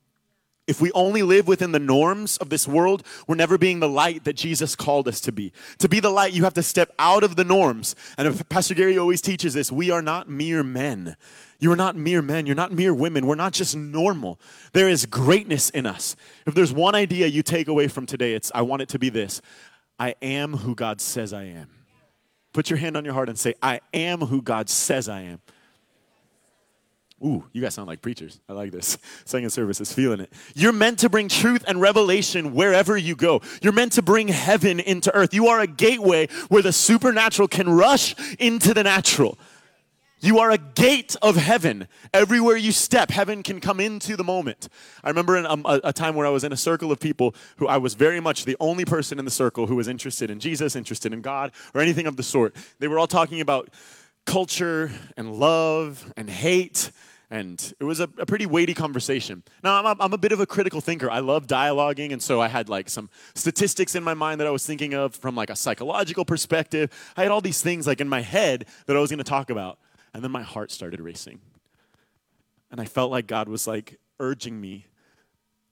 If 0.67 0.81
we 0.81 0.91
only 0.93 1.21
live 1.21 1.47
within 1.47 1.73
the 1.73 1.79
norms 1.79 2.37
of 2.37 2.49
this 2.49 2.67
world, 2.67 3.05
we're 3.27 3.35
never 3.35 3.57
being 3.57 3.79
the 3.79 3.89
light 3.89 4.23
that 4.23 4.35
Jesus 4.35 4.75
called 4.75 5.07
us 5.07 5.21
to 5.21 5.31
be. 5.31 5.53
To 5.77 5.87
be 5.87 5.99
the 5.99 6.09
light, 6.09 6.33
you 6.33 6.43
have 6.43 6.55
to 6.55 6.63
step 6.63 6.91
out 6.97 7.23
of 7.23 7.35
the 7.35 7.43
norms. 7.43 7.95
And 8.17 8.49
Pastor 8.49 8.73
Gary 8.73 8.97
always 8.97 9.21
teaches 9.21 9.53
this 9.53 9.71
we 9.71 9.91
are 9.91 10.01
not 10.01 10.27
mere 10.27 10.63
men. 10.63 11.17
You 11.59 11.71
are 11.71 11.75
not 11.75 11.95
mere 11.95 12.21
men. 12.21 12.47
You're 12.47 12.55
not 12.55 12.71
mere 12.71 12.93
women. 12.93 13.27
We're 13.27 13.35
not 13.35 13.53
just 13.53 13.75
normal. 13.75 14.39
There 14.73 14.89
is 14.89 15.05
greatness 15.05 15.69
in 15.69 15.85
us. 15.85 16.15
If 16.47 16.55
there's 16.55 16.73
one 16.73 16.95
idea 16.95 17.27
you 17.27 17.43
take 17.43 17.67
away 17.67 17.87
from 17.87 18.07
today, 18.07 18.33
it's 18.33 18.51
I 18.55 18.63
want 18.63 18.81
it 18.81 18.89
to 18.89 18.99
be 18.99 19.09
this 19.09 19.41
I 19.99 20.15
am 20.21 20.57
who 20.57 20.73
God 20.73 20.99
says 20.99 21.31
I 21.31 21.43
am. 21.43 21.69
Put 22.53 22.69
your 22.69 22.79
hand 22.79 22.97
on 22.97 23.05
your 23.05 23.13
heart 23.13 23.29
and 23.29 23.37
say, 23.37 23.53
I 23.61 23.81
am 23.93 24.21
who 24.21 24.41
God 24.41 24.69
says 24.69 25.09
I 25.09 25.21
am. 25.21 25.41
Ooh, 27.23 27.45
you 27.53 27.61
guys 27.61 27.73
sound 27.73 27.87
like 27.87 28.01
preachers. 28.01 28.41
I 28.49 28.53
like 28.53 28.71
this. 28.71 28.97
Second 29.25 29.49
service 29.49 29.79
is 29.79 29.91
feeling 29.91 30.19
it. 30.19 30.33
You're 30.53 30.73
meant 30.73 30.99
to 30.99 31.09
bring 31.09 31.29
truth 31.29 31.63
and 31.67 31.79
revelation 31.79 32.53
wherever 32.53 32.97
you 32.97 33.15
go. 33.15 33.41
You're 33.61 33.73
meant 33.73 33.93
to 33.93 34.01
bring 34.01 34.27
heaven 34.27 34.79
into 34.79 35.15
earth. 35.15 35.33
You 35.33 35.47
are 35.47 35.61
a 35.61 35.67
gateway 35.67 36.27
where 36.49 36.61
the 36.61 36.73
supernatural 36.73 37.47
can 37.47 37.69
rush 37.69 38.15
into 38.37 38.73
the 38.73 38.83
natural. 38.83 39.37
You 40.19 40.39
are 40.39 40.51
a 40.51 40.57
gate 40.57 41.15
of 41.21 41.35
heaven. 41.35 41.87
Everywhere 42.13 42.57
you 42.57 42.71
step, 42.71 43.11
heaven 43.11 43.43
can 43.43 43.59
come 43.59 43.79
into 43.79 44.17
the 44.17 44.23
moment. 44.23 44.69
I 45.03 45.09
remember 45.09 45.37
in 45.37 45.45
um, 45.45 45.61
a, 45.65 45.81
a, 45.85 45.93
time 45.93 46.15
where 46.15 46.25
I 46.25 46.31
was 46.31 46.43
in 46.43 46.51
a 46.51 46.57
circle 46.57 46.91
of 46.91 46.99
people 46.99 47.35
who 47.57 47.67
I 47.67 47.77
was 47.77 47.93
very 47.93 48.19
much 48.19 48.45
the 48.45 48.57
only 48.59 48.85
person 48.85 49.19
in 49.19 49.25
the 49.25 49.31
circle 49.31 49.67
who 49.67 49.75
was 49.75 49.87
interested 49.87 50.31
in 50.31 50.39
Jesus, 50.39 50.75
interested 50.75 51.13
in 51.13 51.21
God, 51.21 51.51
or 51.73 51.81
anything 51.81 52.07
of 52.07 52.17
the 52.17 52.23
sort. 52.23 52.55
They 52.79 52.87
were 52.87 52.97
all 52.97 53.07
talking 53.07 53.39
about 53.39 53.69
culture 54.25 54.91
and 55.15 55.33
love 55.33 56.11
and 56.17 56.29
hate. 56.29 56.91
And 57.29 57.73
it 57.79 57.83
was 57.83 57.99
a, 57.99 58.09
a 58.17 58.25
pretty 58.25 58.45
weighty 58.45 58.73
conversation. 58.73 59.43
Now, 59.63 59.79
I'm 59.79 59.85
a, 59.85 60.03
I'm 60.03 60.13
a 60.13 60.17
bit 60.17 60.31
of 60.31 60.39
a 60.39 60.45
critical 60.45 60.79
thinker. 60.81 61.09
I 61.09 61.19
love 61.19 61.47
dialoguing, 61.47 62.11
and 62.11 62.21
so 62.21 62.39
I 62.39 62.47
had 62.47 62.69
like 62.69 62.89
some 62.89 63.09
statistics 63.33 63.95
in 63.95 64.03
my 64.03 64.13
mind 64.13 64.39
that 64.41 64.47
I 64.47 64.51
was 64.51 64.65
thinking 64.65 64.93
of 64.93 65.15
from 65.15 65.35
like 65.35 65.49
a 65.49 65.55
psychological 65.55 66.25
perspective. 66.25 66.91
I 67.17 67.23
had 67.23 67.31
all 67.31 67.41
these 67.41 67.61
things 67.61 67.87
like 67.87 67.99
in 67.99 68.09
my 68.09 68.21
head 68.21 68.65
that 68.85 68.95
I 68.95 68.99
was 68.99 69.09
going 69.09 69.17
to 69.17 69.23
talk 69.23 69.49
about. 69.49 69.79
And 70.13 70.23
then 70.23 70.31
my 70.31 70.43
heart 70.43 70.71
started 70.71 71.01
racing. 71.01 71.41
And 72.71 72.79
I 72.79 72.85
felt 72.85 73.11
like 73.11 73.27
God 73.27 73.49
was 73.49 73.67
like 73.67 73.99
urging 74.19 74.61
me 74.61 74.85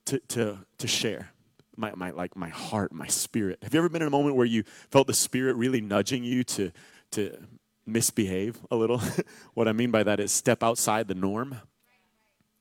to, 0.06 0.20
to, 0.30 0.60
to 0.80 0.88
share 0.88 1.32
my, 1.78 1.94
my, 1.96 2.12
like 2.12 2.36
my 2.36 2.50
heart, 2.50 2.92
my 2.92 3.08
spirit. 3.08 3.60
Have 3.64 3.74
you 3.74 3.80
ever 3.80 3.90
been 3.90 4.02
in 4.02 4.08
a 4.08 4.12
moment 4.12 4.36
where 4.36 4.46
you 4.46 4.64
felt 4.92 5.08
the 5.08 5.14
spirit 5.14 5.56
really 5.56 5.82
nudging 5.82 6.24
you 6.24 6.44
to, 6.44 6.72
to 7.12 7.38
misbehave 7.86 8.60
a 8.72 8.76
little. 8.76 9.02
what 9.54 9.68
I 9.68 9.74
mean 9.74 9.92
by 9.92 10.04
that 10.04 10.20
is 10.20 10.32
step 10.32 10.64
outside 10.64 11.08
the 11.08 11.16
norm 11.16 11.62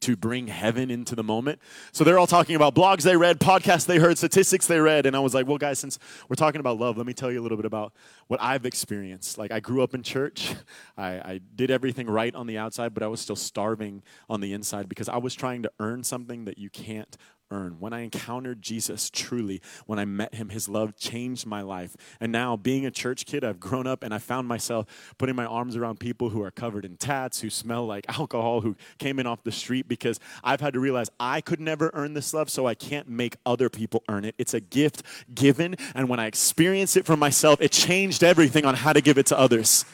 to 0.02 0.16
bring 0.16 0.48
heaven 0.48 0.90
into 0.90 1.14
the 1.14 1.22
moment. 1.22 1.60
So 1.92 2.02
they're 2.02 2.18
all 2.18 2.26
talking 2.26 2.56
about 2.56 2.74
blogs 2.74 3.02
they 3.02 3.16
read, 3.16 3.38
podcasts 3.38 3.86
they 3.86 3.98
heard, 3.98 4.18
statistics 4.18 4.66
they 4.66 4.80
read. 4.80 5.06
And 5.06 5.14
I 5.14 5.20
was 5.20 5.32
like, 5.32 5.46
well, 5.46 5.58
guys, 5.58 5.78
since 5.78 5.98
we're 6.28 6.34
talking 6.34 6.58
about 6.58 6.78
love, 6.78 6.96
let 6.96 7.06
me 7.06 7.14
tell 7.14 7.30
you 7.30 7.40
a 7.40 7.44
little 7.44 7.56
bit 7.56 7.66
about 7.66 7.92
what 8.26 8.42
I've 8.42 8.66
experienced. 8.66 9.38
Like, 9.38 9.52
I 9.52 9.60
grew 9.60 9.80
up 9.80 9.94
in 9.94 10.02
church, 10.02 10.54
I, 10.96 11.10
I 11.10 11.40
did 11.54 11.70
everything 11.70 12.08
right 12.08 12.34
on 12.34 12.48
the 12.48 12.58
outside, 12.58 12.94
but 12.94 13.04
I 13.04 13.06
was 13.06 13.20
still 13.20 13.36
starving 13.36 14.02
on 14.28 14.40
the 14.40 14.52
inside 14.52 14.88
because 14.88 15.08
I 15.08 15.18
was 15.18 15.34
trying 15.34 15.62
to 15.62 15.70
earn 15.78 16.02
something 16.02 16.46
that 16.46 16.58
you 16.58 16.68
can't 16.68 17.16
earn. 17.52 17.76
When 17.78 17.92
I 17.92 18.00
encountered 18.00 18.62
Jesus 18.62 19.10
truly, 19.10 19.60
when 19.86 19.98
I 19.98 20.04
met 20.04 20.34
him, 20.34 20.48
his 20.48 20.68
love 20.68 20.96
changed 20.96 21.46
my 21.46 21.62
life. 21.62 21.96
And 22.20 22.32
now, 22.32 22.56
being 22.56 22.86
a 22.86 22.90
church 22.90 23.26
kid, 23.26 23.44
I've 23.44 23.60
grown 23.60 23.86
up 23.86 24.02
and 24.02 24.12
I 24.14 24.18
found 24.18 24.48
myself 24.48 24.86
putting 25.18 25.36
my 25.36 25.44
arms 25.44 25.76
around 25.76 26.00
people 26.00 26.30
who 26.30 26.42
are 26.42 26.50
covered 26.50 26.84
in 26.84 26.96
tats, 26.96 27.40
who 27.40 27.50
smell 27.50 27.86
like 27.86 28.06
alcohol, 28.18 28.62
who 28.62 28.76
came 28.98 29.18
in 29.18 29.26
off 29.26 29.44
the 29.44 29.52
street 29.52 29.86
because 29.86 30.18
I've 30.42 30.60
had 30.60 30.72
to 30.72 30.80
realize 30.80 31.10
I 31.20 31.40
could 31.40 31.60
never 31.60 31.90
earn 31.94 32.14
this 32.14 32.32
love, 32.34 32.50
so 32.50 32.66
I 32.66 32.74
can't 32.74 33.08
make 33.08 33.36
other 33.44 33.68
people 33.68 34.02
earn 34.08 34.24
it. 34.24 34.34
It's 34.38 34.54
a 34.54 34.60
gift 34.60 35.02
given, 35.34 35.76
and 35.94 36.08
when 36.08 36.18
I 36.18 36.26
experienced 36.26 36.96
it 36.96 37.04
for 37.04 37.16
myself, 37.16 37.60
it 37.60 37.70
changed 37.70 38.24
everything 38.24 38.64
on 38.64 38.74
how 38.74 38.92
to 38.92 39.00
give 39.00 39.18
it 39.18 39.26
to 39.26 39.38
others. 39.38 39.84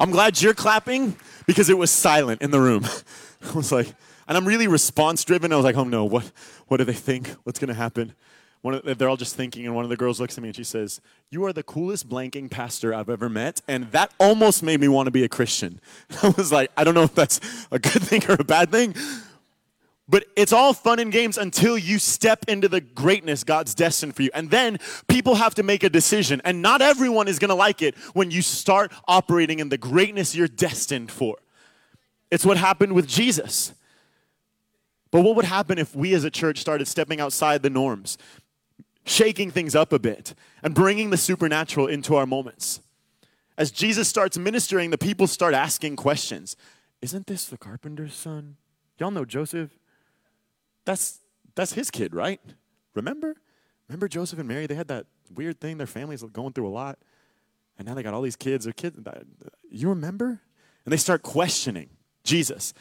I'm 0.00 0.10
glad 0.12 0.40
you're 0.40 0.54
clapping 0.54 1.16
because 1.46 1.68
it 1.68 1.76
was 1.76 1.90
silent 1.90 2.40
in 2.40 2.52
the 2.52 2.60
room. 2.60 2.86
I 3.42 3.52
was 3.52 3.72
like, 3.72 3.92
and 4.28 4.36
I'm 4.36 4.46
really 4.46 4.68
response 4.68 5.24
driven. 5.24 5.52
I 5.52 5.56
was 5.56 5.64
like, 5.64 5.76
oh 5.76 5.84
no, 5.84 6.04
what, 6.04 6.30
what 6.68 6.76
do 6.76 6.84
they 6.84 6.92
think? 6.92 7.28
What's 7.42 7.58
going 7.58 7.68
to 7.68 7.74
happen? 7.74 8.14
One 8.60 8.74
of, 8.74 8.98
they're 8.98 9.08
all 9.08 9.16
just 9.16 9.36
thinking, 9.36 9.66
and 9.66 9.74
one 9.74 9.84
of 9.84 9.88
the 9.88 9.96
girls 9.96 10.20
looks 10.20 10.36
at 10.36 10.42
me 10.42 10.48
and 10.48 10.56
she 10.56 10.64
says, 10.64 11.00
You 11.30 11.44
are 11.44 11.52
the 11.52 11.62
coolest 11.62 12.08
blanking 12.08 12.50
pastor 12.50 12.92
I've 12.92 13.08
ever 13.08 13.28
met. 13.28 13.62
And 13.68 13.90
that 13.92 14.12
almost 14.18 14.62
made 14.62 14.80
me 14.80 14.88
want 14.88 15.06
to 15.06 15.10
be 15.10 15.24
a 15.24 15.28
Christian. 15.28 15.80
I 16.22 16.34
was 16.36 16.52
like, 16.52 16.70
I 16.76 16.84
don't 16.84 16.94
know 16.94 17.04
if 17.04 17.14
that's 17.14 17.40
a 17.70 17.78
good 17.78 18.02
thing 18.02 18.22
or 18.28 18.36
a 18.38 18.44
bad 18.44 18.70
thing, 18.70 18.94
but 20.08 20.24
it's 20.36 20.52
all 20.52 20.72
fun 20.72 20.98
and 20.98 21.12
games 21.12 21.38
until 21.38 21.78
you 21.78 21.98
step 21.98 22.44
into 22.48 22.68
the 22.68 22.80
greatness 22.80 23.44
God's 23.44 23.74
destined 23.74 24.16
for 24.16 24.22
you. 24.22 24.30
And 24.34 24.50
then 24.50 24.78
people 25.06 25.36
have 25.36 25.54
to 25.54 25.62
make 25.62 25.84
a 25.84 25.90
decision. 25.90 26.42
And 26.44 26.60
not 26.60 26.82
everyone 26.82 27.28
is 27.28 27.38
going 27.38 27.50
to 27.50 27.54
like 27.54 27.80
it 27.80 27.94
when 28.14 28.30
you 28.30 28.42
start 28.42 28.90
operating 29.06 29.60
in 29.60 29.68
the 29.68 29.78
greatness 29.78 30.34
you're 30.34 30.48
destined 30.48 31.12
for. 31.12 31.36
It's 32.30 32.44
what 32.44 32.56
happened 32.56 32.94
with 32.94 33.06
Jesus. 33.06 33.72
But 35.10 35.22
what 35.22 35.36
would 35.36 35.44
happen 35.44 35.78
if 35.78 35.94
we 35.94 36.14
as 36.14 36.24
a 36.24 36.30
church 36.30 36.58
started 36.58 36.86
stepping 36.86 37.20
outside 37.20 37.62
the 37.62 37.70
norms, 37.70 38.18
shaking 39.04 39.50
things 39.50 39.74
up 39.74 39.92
a 39.92 39.98
bit, 39.98 40.34
and 40.62 40.74
bringing 40.74 41.10
the 41.10 41.16
supernatural 41.16 41.86
into 41.86 42.14
our 42.16 42.26
moments? 42.26 42.80
As 43.56 43.70
Jesus 43.70 44.08
starts 44.08 44.38
ministering, 44.38 44.90
the 44.90 44.98
people 44.98 45.26
start 45.26 45.54
asking 45.54 45.96
questions 45.96 46.56
Isn't 47.02 47.26
this 47.26 47.46
the 47.46 47.58
carpenter's 47.58 48.14
son? 48.14 48.56
Y'all 48.98 49.10
know 49.10 49.24
Joseph? 49.24 49.70
That's 50.84 51.20
that's 51.54 51.72
his 51.72 51.90
kid, 51.90 52.14
right? 52.14 52.40
Remember? 52.94 53.36
Remember 53.88 54.08
Joseph 54.08 54.38
and 54.38 54.46
Mary? 54.46 54.66
They 54.66 54.74
had 54.74 54.88
that 54.88 55.06
weird 55.34 55.60
thing. 55.60 55.78
Their 55.78 55.86
family's 55.86 56.22
going 56.22 56.52
through 56.52 56.68
a 56.68 56.70
lot, 56.70 56.98
and 57.78 57.88
now 57.88 57.94
they 57.94 58.02
got 58.02 58.14
all 58.14 58.22
these 58.22 58.36
kids. 58.36 58.64
Their 58.64 58.74
kids. 58.74 58.98
Uh, 59.04 59.20
you 59.70 59.88
remember? 59.88 60.40
And 60.84 60.92
they 60.92 60.96
start 60.96 61.22
questioning 61.22 61.90
Jesus 62.24 62.72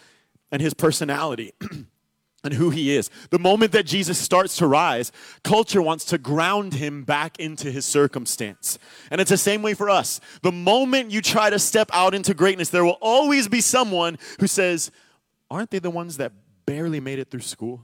and 0.51 0.61
his 0.61 0.73
personality. 0.73 1.53
and 2.43 2.53
who 2.53 2.69
he 2.69 2.95
is. 2.95 3.09
The 3.29 3.39
moment 3.39 3.71
that 3.71 3.85
Jesus 3.85 4.17
starts 4.17 4.57
to 4.57 4.67
rise, 4.67 5.11
culture 5.43 5.81
wants 5.81 6.05
to 6.05 6.17
ground 6.17 6.75
him 6.75 7.03
back 7.03 7.39
into 7.39 7.71
his 7.71 7.85
circumstance. 7.85 8.77
And 9.11 9.19
it's 9.19 9.31
the 9.31 9.37
same 9.37 9.61
way 9.61 9.73
for 9.73 9.89
us. 9.89 10.19
The 10.43 10.51
moment 10.51 11.11
you 11.11 11.21
try 11.21 11.49
to 11.49 11.59
step 11.59 11.89
out 11.93 12.13
into 12.13 12.33
greatness, 12.33 12.69
there 12.69 12.85
will 12.85 12.97
always 13.01 13.47
be 13.47 13.61
someone 13.61 14.17
who 14.39 14.47
says, 14.47 14.91
Aren't 15.49 15.71
they 15.71 15.79
the 15.79 15.89
ones 15.89 16.17
that 16.17 16.33
barely 16.65 16.99
made 16.99 17.19
it 17.19 17.31
through 17.31 17.41
school? 17.41 17.83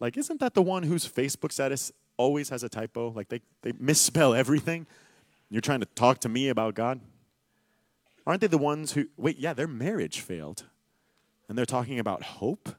Like, 0.00 0.16
isn't 0.16 0.40
that 0.40 0.54
the 0.54 0.62
one 0.62 0.82
whose 0.82 1.08
Facebook 1.08 1.52
status 1.52 1.92
always 2.16 2.48
has 2.48 2.62
a 2.62 2.68
typo? 2.68 3.10
Like, 3.10 3.28
they, 3.28 3.40
they 3.62 3.72
misspell 3.78 4.34
everything. 4.34 4.86
You're 5.50 5.60
trying 5.60 5.80
to 5.80 5.86
talk 5.86 6.18
to 6.20 6.28
me 6.28 6.48
about 6.48 6.74
God? 6.74 7.00
Aren't 8.26 8.40
they 8.40 8.46
the 8.46 8.58
ones 8.58 8.92
who, 8.92 9.06
wait, 9.16 9.38
yeah, 9.38 9.52
their 9.52 9.68
marriage 9.68 10.20
failed. 10.20 10.64
And 11.48 11.58
they're 11.58 11.66
talking 11.66 11.98
about 11.98 12.22
hope? 12.22 12.70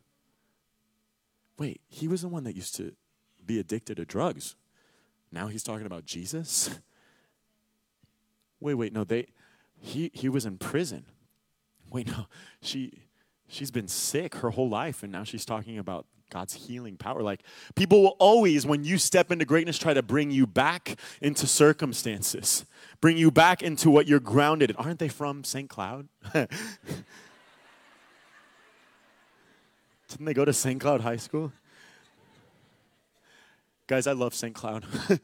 Wait, 1.58 1.82
he 1.88 2.08
was 2.08 2.22
the 2.22 2.28
one 2.28 2.44
that 2.44 2.56
used 2.56 2.76
to 2.76 2.94
be 3.46 3.60
addicted 3.60 3.98
to 3.98 4.06
drugs. 4.06 4.56
Now 5.32 5.48
he's 5.48 5.64
talking 5.64 5.86
about 5.86 6.06
Jesus? 6.06 6.70
Wait, 8.62 8.76
wait, 8.76 8.94
no, 8.94 9.04
they 9.04 9.28
he 9.80 10.10
he 10.14 10.30
was 10.30 10.46
in 10.46 10.58
prison. 10.58 11.06
Wait, 11.92 12.08
no, 12.08 12.26
she 12.62 13.04
she's 13.48 13.70
been 13.70 13.88
sick 13.88 14.36
her 14.36 14.52
whole 14.52 14.70
life 14.70 15.04
and 15.04 15.12
now 15.12 15.24
she's 15.24 15.46
talking 15.46 15.78
about 15.78 16.08
God's 16.30 16.54
healing 16.54 16.98
power. 16.98 17.22
Like 17.22 17.42
people 17.76 18.02
will 18.02 18.16
always, 18.18 18.66
when 18.66 18.84
you 18.84 18.98
step 18.98 19.32
into 19.32 19.46
greatness, 19.46 19.78
try 19.78 19.94
to 19.94 20.02
bring 20.02 20.32
you 20.32 20.48
back 20.48 20.98
into 21.22 21.48
circumstances, 21.48 22.66
bring 23.02 23.18
you 23.18 23.30
back 23.30 23.62
into 23.62 23.92
what 23.92 24.08
you're 24.08 24.20
grounded 24.20 24.72
in. 24.72 24.76
Aren't 24.78 25.00
they 25.00 25.10
from 25.10 25.44
St. 25.44 25.70
Cloud? 25.70 26.08
Didn't 30.10 30.26
they 30.26 30.34
go 30.34 30.46
to 30.46 30.54
St. 30.54 30.80
Cloud 30.80 31.02
High 31.02 31.18
School? 31.18 31.52
Guys, 33.88 34.08
I 34.08 34.14
love 34.14 34.34
St. 34.34 34.54
Cloud. 34.54 34.86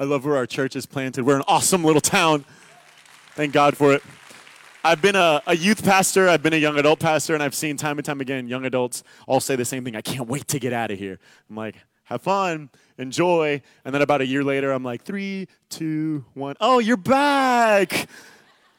I 0.00 0.04
love 0.04 0.24
where 0.24 0.36
our 0.36 0.46
church 0.46 0.76
is 0.76 0.86
planted. 0.86 1.24
We're 1.24 1.36
an 1.36 1.44
awesome 1.48 1.84
little 1.84 2.00
town. 2.00 2.44
Thank 3.34 3.52
God 3.52 3.76
for 3.76 3.92
it. 3.92 4.02
I've 4.84 5.02
been 5.02 5.16
a, 5.16 5.42
a, 5.46 5.56
youth 5.56 5.84
pastor, 5.84 6.28
I've 6.28 6.42
been 6.42 6.52
a 6.52 6.58
young 6.58 6.78
adult 6.78 7.00
pastor, 7.00 7.34
and 7.34 7.42
I've 7.42 7.54
seen 7.54 7.76
time 7.76 7.98
and 7.98 8.04
time 8.04 8.20
again 8.20 8.46
young 8.46 8.64
adults 8.64 9.02
all 9.26 9.40
say 9.40 9.56
the 9.56 9.64
same 9.64 9.84
thing 9.84 9.96
I 9.96 10.00
can't 10.00 10.28
wait 10.28 10.46
to 10.48 10.58
get 10.58 10.72
out 10.72 10.90
of 10.90 10.98
here. 10.98 11.18
I'm 11.50 11.56
like, 11.56 11.76
have 12.04 12.22
fun, 12.22 12.70
enjoy. 12.96 13.60
And 13.84 13.94
then 13.94 14.02
about 14.02 14.20
a 14.20 14.26
year 14.26 14.42
later, 14.42 14.70
I'm 14.72 14.84
like, 14.84 15.02
three, 15.02 15.48
two, 15.68 16.24
one. 16.34 16.56
Oh, 16.60 16.78
you're 16.78 16.96
back. 16.96 18.08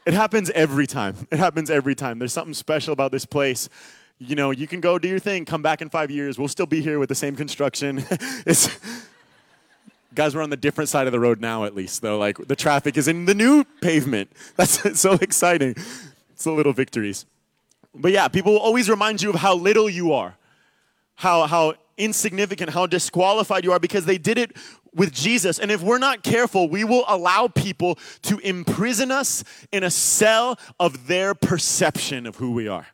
It 0.06 0.14
happens 0.14 0.50
every 0.52 0.88
time. 0.88 1.28
It 1.32 1.38
happens 1.38 1.70
every 1.70 1.96
time. 1.96 2.18
There's 2.18 2.34
something 2.34 2.54
special 2.54 2.94
about 2.94 3.12
this 3.12 3.26
place. 3.26 3.70
You 4.20 4.36
know, 4.36 4.52
you 4.52 4.68
can 4.68 4.82
go 4.82 5.00
do 5.00 5.08
your 5.08 5.20
thing, 5.20 5.46
come 5.46 5.62
back 5.62 5.82
in 5.82 5.90
five 5.90 6.12
years. 6.12 6.38
We'll 6.38 6.50
still 6.50 6.66
be 6.66 6.82
here 6.82 7.00
with 7.00 7.10
the 7.10 7.16
same 7.16 7.36
construction. 7.36 8.04
it's 8.46 8.78
guys 10.14 10.36
we're 10.36 10.42
on 10.42 10.50
the 10.50 10.58
different 10.58 10.90
side 10.90 11.08
of 11.08 11.14
the 11.14 11.20
road 11.20 11.40
now 11.40 11.64
at 11.64 11.76
least 11.76 12.02
though 12.02 12.18
like 12.18 12.36
the 12.48 12.56
traffic 12.56 12.98
is 12.98 13.08
in 13.08 13.26
the 13.26 13.36
new 13.36 13.64
pavement 13.80 14.30
that's 14.58 15.00
so 15.00 15.14
exciting 15.14 15.74
it's 16.32 16.44
the 16.44 16.52
little 16.52 16.74
victories 16.74 17.26
but 17.94 18.12
yeah 18.12 18.28
people 18.28 18.54
will 18.54 18.60
always 18.60 18.90
remind 18.90 19.22
you 19.22 19.30
of 19.30 19.36
how 19.36 19.56
little 19.56 19.88
you 19.88 20.12
are 20.12 20.36
how 21.16 21.46
how 21.46 21.74
insignificant 21.96 22.72
how 22.72 22.88
disqualified 22.88 23.64
you 23.64 23.72
are 23.72 23.80
because 23.80 24.06
they 24.06 24.18
did 24.18 24.38
it 24.38 24.58
with 24.94 25.14
Jesus. 25.14 25.60
And 25.60 25.72
if 25.72 25.82
we're 25.82 26.00
not 26.00 26.24
careful, 26.24 26.70
we 26.70 26.84
will 26.84 27.04
allow 27.08 27.48
people 27.48 27.98
to 28.24 28.40
imprison 28.40 29.12
us 29.12 29.44
in 29.72 29.84
a 29.84 29.92
cell 29.92 30.58
of 30.80 31.08
their 31.08 31.36
perception 31.36 32.26
of 32.26 32.38
who 32.38 32.52
we 32.52 32.68
are. 32.68 32.88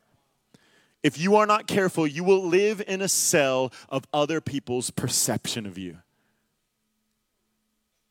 If 1.06 1.20
you 1.20 1.36
are 1.36 1.46
not 1.46 1.68
careful, 1.68 2.04
you 2.04 2.24
will 2.24 2.44
live 2.44 2.82
in 2.84 3.00
a 3.00 3.06
cell 3.06 3.72
of 3.88 4.08
other 4.12 4.40
people's 4.40 4.90
perception 4.90 5.64
of 5.64 5.78
you. 5.78 5.98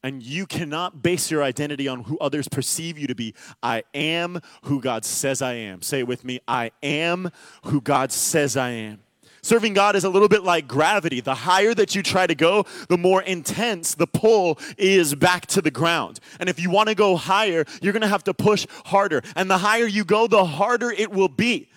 And 0.01 0.23
you 0.23 0.45
cannot 0.45 1.03
base 1.03 1.29
your 1.29 1.43
identity 1.43 1.89
on 1.89 2.03
who 2.03 2.17
others 2.19 2.47
perceive 2.47 2.97
you 2.97 3.07
to 3.07 3.13
be. 3.13 3.33
I 3.61 3.83
am 3.93 4.39
who 4.61 4.79
God 4.79 5.03
says 5.03 5.41
I 5.41 5.55
am. 5.55 5.81
Say 5.81 5.99
it 5.99 6.07
with 6.07 6.23
me 6.23 6.39
I 6.47 6.71
am 6.81 7.31
who 7.63 7.81
God 7.81 8.13
says 8.13 8.55
I 8.55 8.69
am. 8.69 9.01
Serving 9.41 9.73
God 9.73 9.97
is 9.97 10.05
a 10.05 10.09
little 10.09 10.29
bit 10.29 10.43
like 10.43 10.65
gravity. 10.65 11.19
The 11.19 11.35
higher 11.35 11.73
that 11.73 11.95
you 11.95 12.01
try 12.01 12.25
to 12.25 12.33
go, 12.33 12.65
the 12.87 12.97
more 12.97 13.21
intense 13.21 13.93
the 13.93 14.07
pull 14.07 14.57
is 14.77 15.15
back 15.15 15.47
to 15.47 15.61
the 15.61 15.69
ground. 15.69 16.21
And 16.39 16.47
if 16.47 16.61
you 16.61 16.69
want 16.69 16.87
to 16.87 16.95
go 16.95 17.17
higher, 17.17 17.65
you're 17.81 17.91
going 17.91 18.03
to 18.03 18.07
have 18.07 18.23
to 18.23 18.33
push 18.33 18.65
harder. 18.85 19.21
And 19.35 19.51
the 19.51 19.57
higher 19.57 19.85
you 19.85 20.05
go, 20.05 20.27
the 20.27 20.45
harder 20.45 20.91
it 20.91 21.11
will 21.11 21.27
be. 21.27 21.67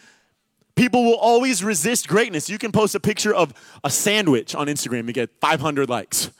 People 0.78 1.04
will 1.04 1.16
always 1.16 1.64
resist 1.64 2.06
greatness. 2.06 2.48
You 2.48 2.56
can 2.56 2.70
post 2.70 2.94
a 2.94 3.00
picture 3.00 3.34
of 3.34 3.52
a 3.82 3.90
sandwich 3.90 4.54
on 4.54 4.68
Instagram 4.68 5.00
and 5.00 5.12
get 5.12 5.28
500 5.40 5.88
likes. 5.88 6.30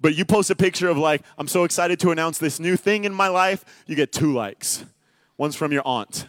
But 0.00 0.14
you 0.14 0.24
post 0.24 0.50
a 0.50 0.54
picture 0.54 0.88
of 0.88 0.96
like, 0.96 1.22
I'm 1.36 1.48
so 1.48 1.64
excited 1.64 1.98
to 1.98 2.12
announce 2.12 2.38
this 2.38 2.60
new 2.60 2.76
thing 2.76 3.02
in 3.02 3.12
my 3.12 3.26
life, 3.26 3.64
you 3.88 3.96
get 3.96 4.12
two 4.12 4.32
likes. 4.32 4.84
One's 5.36 5.56
from 5.56 5.72
your 5.72 5.82
aunt. 5.84 6.28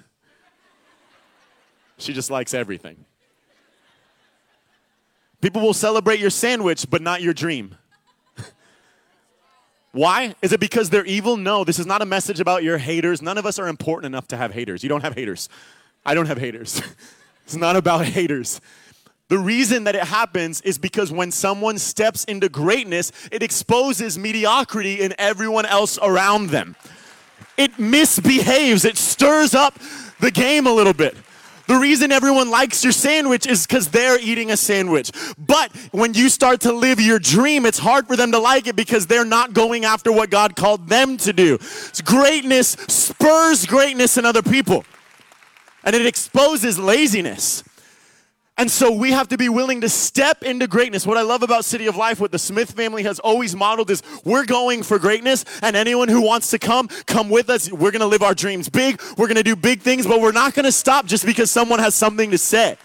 She 1.99 2.11
just 2.11 2.31
likes 2.31 2.55
everything. 2.55 3.05
People 5.41 5.61
will 5.61 5.75
celebrate 5.75 6.19
your 6.19 6.31
sandwich, 6.31 6.89
but 6.89 7.03
not 7.03 7.21
your 7.21 7.35
dream. 7.35 7.75
Why? 9.91 10.33
Is 10.41 10.53
it 10.53 10.59
because 10.59 10.89
they're 10.89 11.05
evil? 11.05 11.37
No, 11.37 11.63
this 11.63 11.77
is 11.77 11.85
not 11.85 12.01
a 12.01 12.05
message 12.05 12.39
about 12.39 12.63
your 12.63 12.79
haters. 12.79 13.21
None 13.21 13.37
of 13.37 13.45
us 13.45 13.59
are 13.59 13.67
important 13.67 14.07
enough 14.07 14.27
to 14.29 14.37
have 14.37 14.55
haters. 14.55 14.81
You 14.81 14.89
don't 14.89 15.01
have 15.01 15.13
haters. 15.13 15.49
I 16.05 16.13
don't 16.13 16.27
have 16.27 16.37
haters. 16.37 16.81
it's 17.45 17.55
not 17.55 17.75
about 17.75 18.05
haters. 18.05 18.61
The 19.29 19.37
reason 19.39 19.85
that 19.85 19.95
it 19.95 20.03
happens 20.03 20.61
is 20.61 20.77
because 20.77 21.11
when 21.11 21.31
someone 21.31 21.77
steps 21.77 22.23
into 22.25 22.49
greatness, 22.49 23.11
it 23.31 23.41
exposes 23.41 24.17
mediocrity 24.17 25.01
in 25.01 25.13
everyone 25.17 25.65
else 25.65 25.97
around 26.01 26.49
them. 26.49 26.75
It 27.57 27.79
misbehaves, 27.79 28.85
it 28.85 28.97
stirs 28.97 29.55
up 29.55 29.77
the 30.19 30.31
game 30.31 30.67
a 30.67 30.73
little 30.73 30.93
bit. 30.93 31.15
The 31.65 31.77
reason 31.77 32.11
everyone 32.11 32.49
likes 32.49 32.83
your 32.83 32.91
sandwich 32.91 33.47
is 33.47 33.65
because 33.65 33.87
they're 33.87 34.19
eating 34.19 34.51
a 34.51 34.57
sandwich. 34.57 35.11
But 35.37 35.71
when 35.91 36.13
you 36.13 36.27
start 36.27 36.61
to 36.61 36.73
live 36.73 36.99
your 36.99 37.19
dream, 37.19 37.65
it's 37.65 37.79
hard 37.79 38.05
for 38.07 38.17
them 38.17 38.33
to 38.33 38.39
like 38.39 38.67
it 38.67 38.75
because 38.75 39.07
they're 39.07 39.25
not 39.25 39.53
going 39.53 39.85
after 39.85 40.11
what 40.11 40.29
God 40.29 40.57
called 40.57 40.89
them 40.89 41.15
to 41.17 41.31
do. 41.31 41.57
greatness 42.03 42.71
spurs 42.89 43.65
greatness 43.65 44.17
in 44.17 44.25
other 44.25 44.41
people, 44.41 44.83
and 45.83 45.95
it 45.95 46.05
exposes 46.05 46.79
laziness. 46.79 47.63
And 48.55 48.69
so 48.69 48.91
we 48.91 49.11
have 49.11 49.29
to 49.29 49.37
be 49.37 49.49
willing 49.49 49.81
to 49.81 49.89
step 49.89 50.43
into 50.43 50.67
greatness. 50.67 51.07
What 51.07 51.17
I 51.17 51.23
love 51.23 51.41
about 51.41 51.65
City 51.65 51.87
of 51.87 51.95
Life, 51.95 52.19
what 52.19 52.31
the 52.31 52.37
Smith 52.37 52.71
family 52.71 53.01
has 53.01 53.19
always 53.19 53.55
modeled 53.55 53.89
is 53.89 54.03
we're 54.23 54.45
going 54.45 54.83
for 54.83 54.99
greatness, 54.99 55.43
and 55.63 55.75
anyone 55.75 56.07
who 56.07 56.21
wants 56.21 56.51
to 56.51 56.59
come, 56.59 56.87
come 57.07 57.29
with 57.29 57.49
us. 57.49 57.71
We're 57.71 57.89
gonna 57.89 58.05
live 58.05 58.21
our 58.21 58.35
dreams 58.35 58.69
big, 58.69 59.01
we're 59.17 59.27
gonna 59.27 59.41
do 59.41 59.55
big 59.55 59.81
things, 59.81 60.05
but 60.05 60.21
we're 60.21 60.31
not 60.31 60.53
gonna 60.53 60.71
stop 60.71 61.07
just 61.07 61.25
because 61.25 61.49
someone 61.49 61.79
has 61.79 61.95
something 61.95 62.29
to 62.29 62.37
say. 62.37 62.77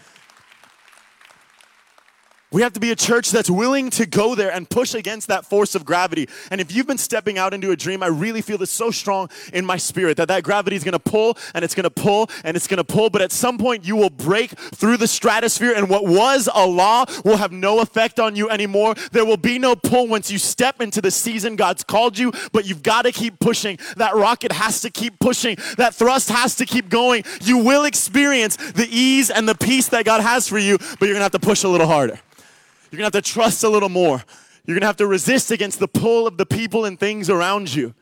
We 2.51 2.63
have 2.63 2.73
to 2.73 2.81
be 2.81 2.91
a 2.91 2.97
church 2.97 3.31
that's 3.31 3.51
willing 3.51 3.91
to 3.91 4.07
go 4.07 4.35
there 4.35 4.51
and 4.51 4.69
push 4.69 4.95
against 4.95 5.29
that 5.29 5.45
force 5.45 5.75
of 5.75 5.85
gravity. 5.85 6.31
And 6.51 6.63
if 6.63 6.75
you've 6.75 6.87
been 6.87 6.97
stepping 6.97 7.37
out 7.37 7.53
into 7.53 7.73
a 7.73 7.77
dream, 7.77 8.03
I 8.03 8.07
really 8.07 8.41
feel 8.41 8.57
this 8.57 8.71
so 8.71 8.91
strong 8.91 9.29
in 9.53 9.67
my 9.67 9.77
spirit 9.77 10.17
that 10.17 10.29
that 10.29 10.45
gravity 10.45 10.75
is 10.75 10.83
going 10.83 10.93
to 10.93 10.99
pull 10.99 11.37
and 11.53 11.63
it's 11.63 11.75
going 11.75 11.85
to 11.85 11.91
pull 11.91 12.31
and 12.45 12.57
it's 12.57 12.67
going 12.67 12.79
to 12.79 12.85
pull. 12.85 13.11
But 13.11 13.21
at 13.21 13.33
some 13.33 13.59
point, 13.59 13.85
you 13.85 13.97
will 13.97 14.09
break 14.09 14.53
through 14.53 14.97
the 14.97 15.07
stratosphere, 15.07 15.75
and 15.77 15.91
what 15.91 16.07
was 16.07 16.49
a 16.55 16.67
law 16.67 17.05
will 17.23 17.37
have 17.37 17.53
no 17.53 17.81
effect 17.81 18.19
on 18.19 18.35
you 18.35 18.49
anymore. 18.49 18.95
There 19.13 19.27
will 19.27 19.37
be 19.37 19.59
no 19.59 19.77
pull 19.77 20.09
once 20.09 20.31
you 20.31 20.39
step 20.39 20.81
into 20.81 21.03
the 21.03 21.11
season 21.11 21.55
God's 21.55 21.85
called 21.85 22.17
you, 22.17 22.33
but 22.53 22.65
you've 22.65 22.83
got 22.83 23.03
to 23.03 23.13
keep 23.13 23.41
pushing. 23.41 23.79
That 23.99 24.15
rocket 24.15 24.53
has 24.53 24.81
to 24.81 24.91
keep 24.91 25.19
pushing, 25.19 25.57
that 25.77 25.95
thrust 25.95 26.31
has 26.31 26.55
to 26.57 26.65
keep 26.65 26.89
going. 26.89 27.25
You 27.43 27.59
will 27.59 27.85
experience 27.85 28.57
the 28.57 28.89
ease 28.91 29.29
and 29.29 29.47
the 29.47 29.55
peace 29.55 29.89
that 29.89 30.07
God 30.07 30.23
has 30.23 30.49
for 30.49 30.59
you, 30.59 30.79
but 30.79 31.03
you're 31.03 31.15
going 31.15 31.17
to 31.17 31.25
have 31.25 31.33
to 31.33 31.39
push 31.39 31.65
a 31.65 31.69
little 31.69 31.87
harder. 31.87 32.19
You're 32.91 32.99
going 32.99 33.11
to 33.11 33.17
have 33.17 33.25
to 33.25 33.31
trust 33.33 33.65
a 33.65 33.69
little 33.69 33.89
more. 33.89 34.23
You're 34.65 34.75
going 34.75 34.83
to 34.83 34.87
have 34.87 34.97
to 34.97 35.07
resist 35.07 35.51
against 35.51 35.79
the 35.79 35.89
pull 35.89 36.27
of 36.27 36.37
the 36.37 36.47
people 36.47 36.85
and 36.85 36.99
things 36.99 37.31
around 37.31 37.75
you. 37.75 37.95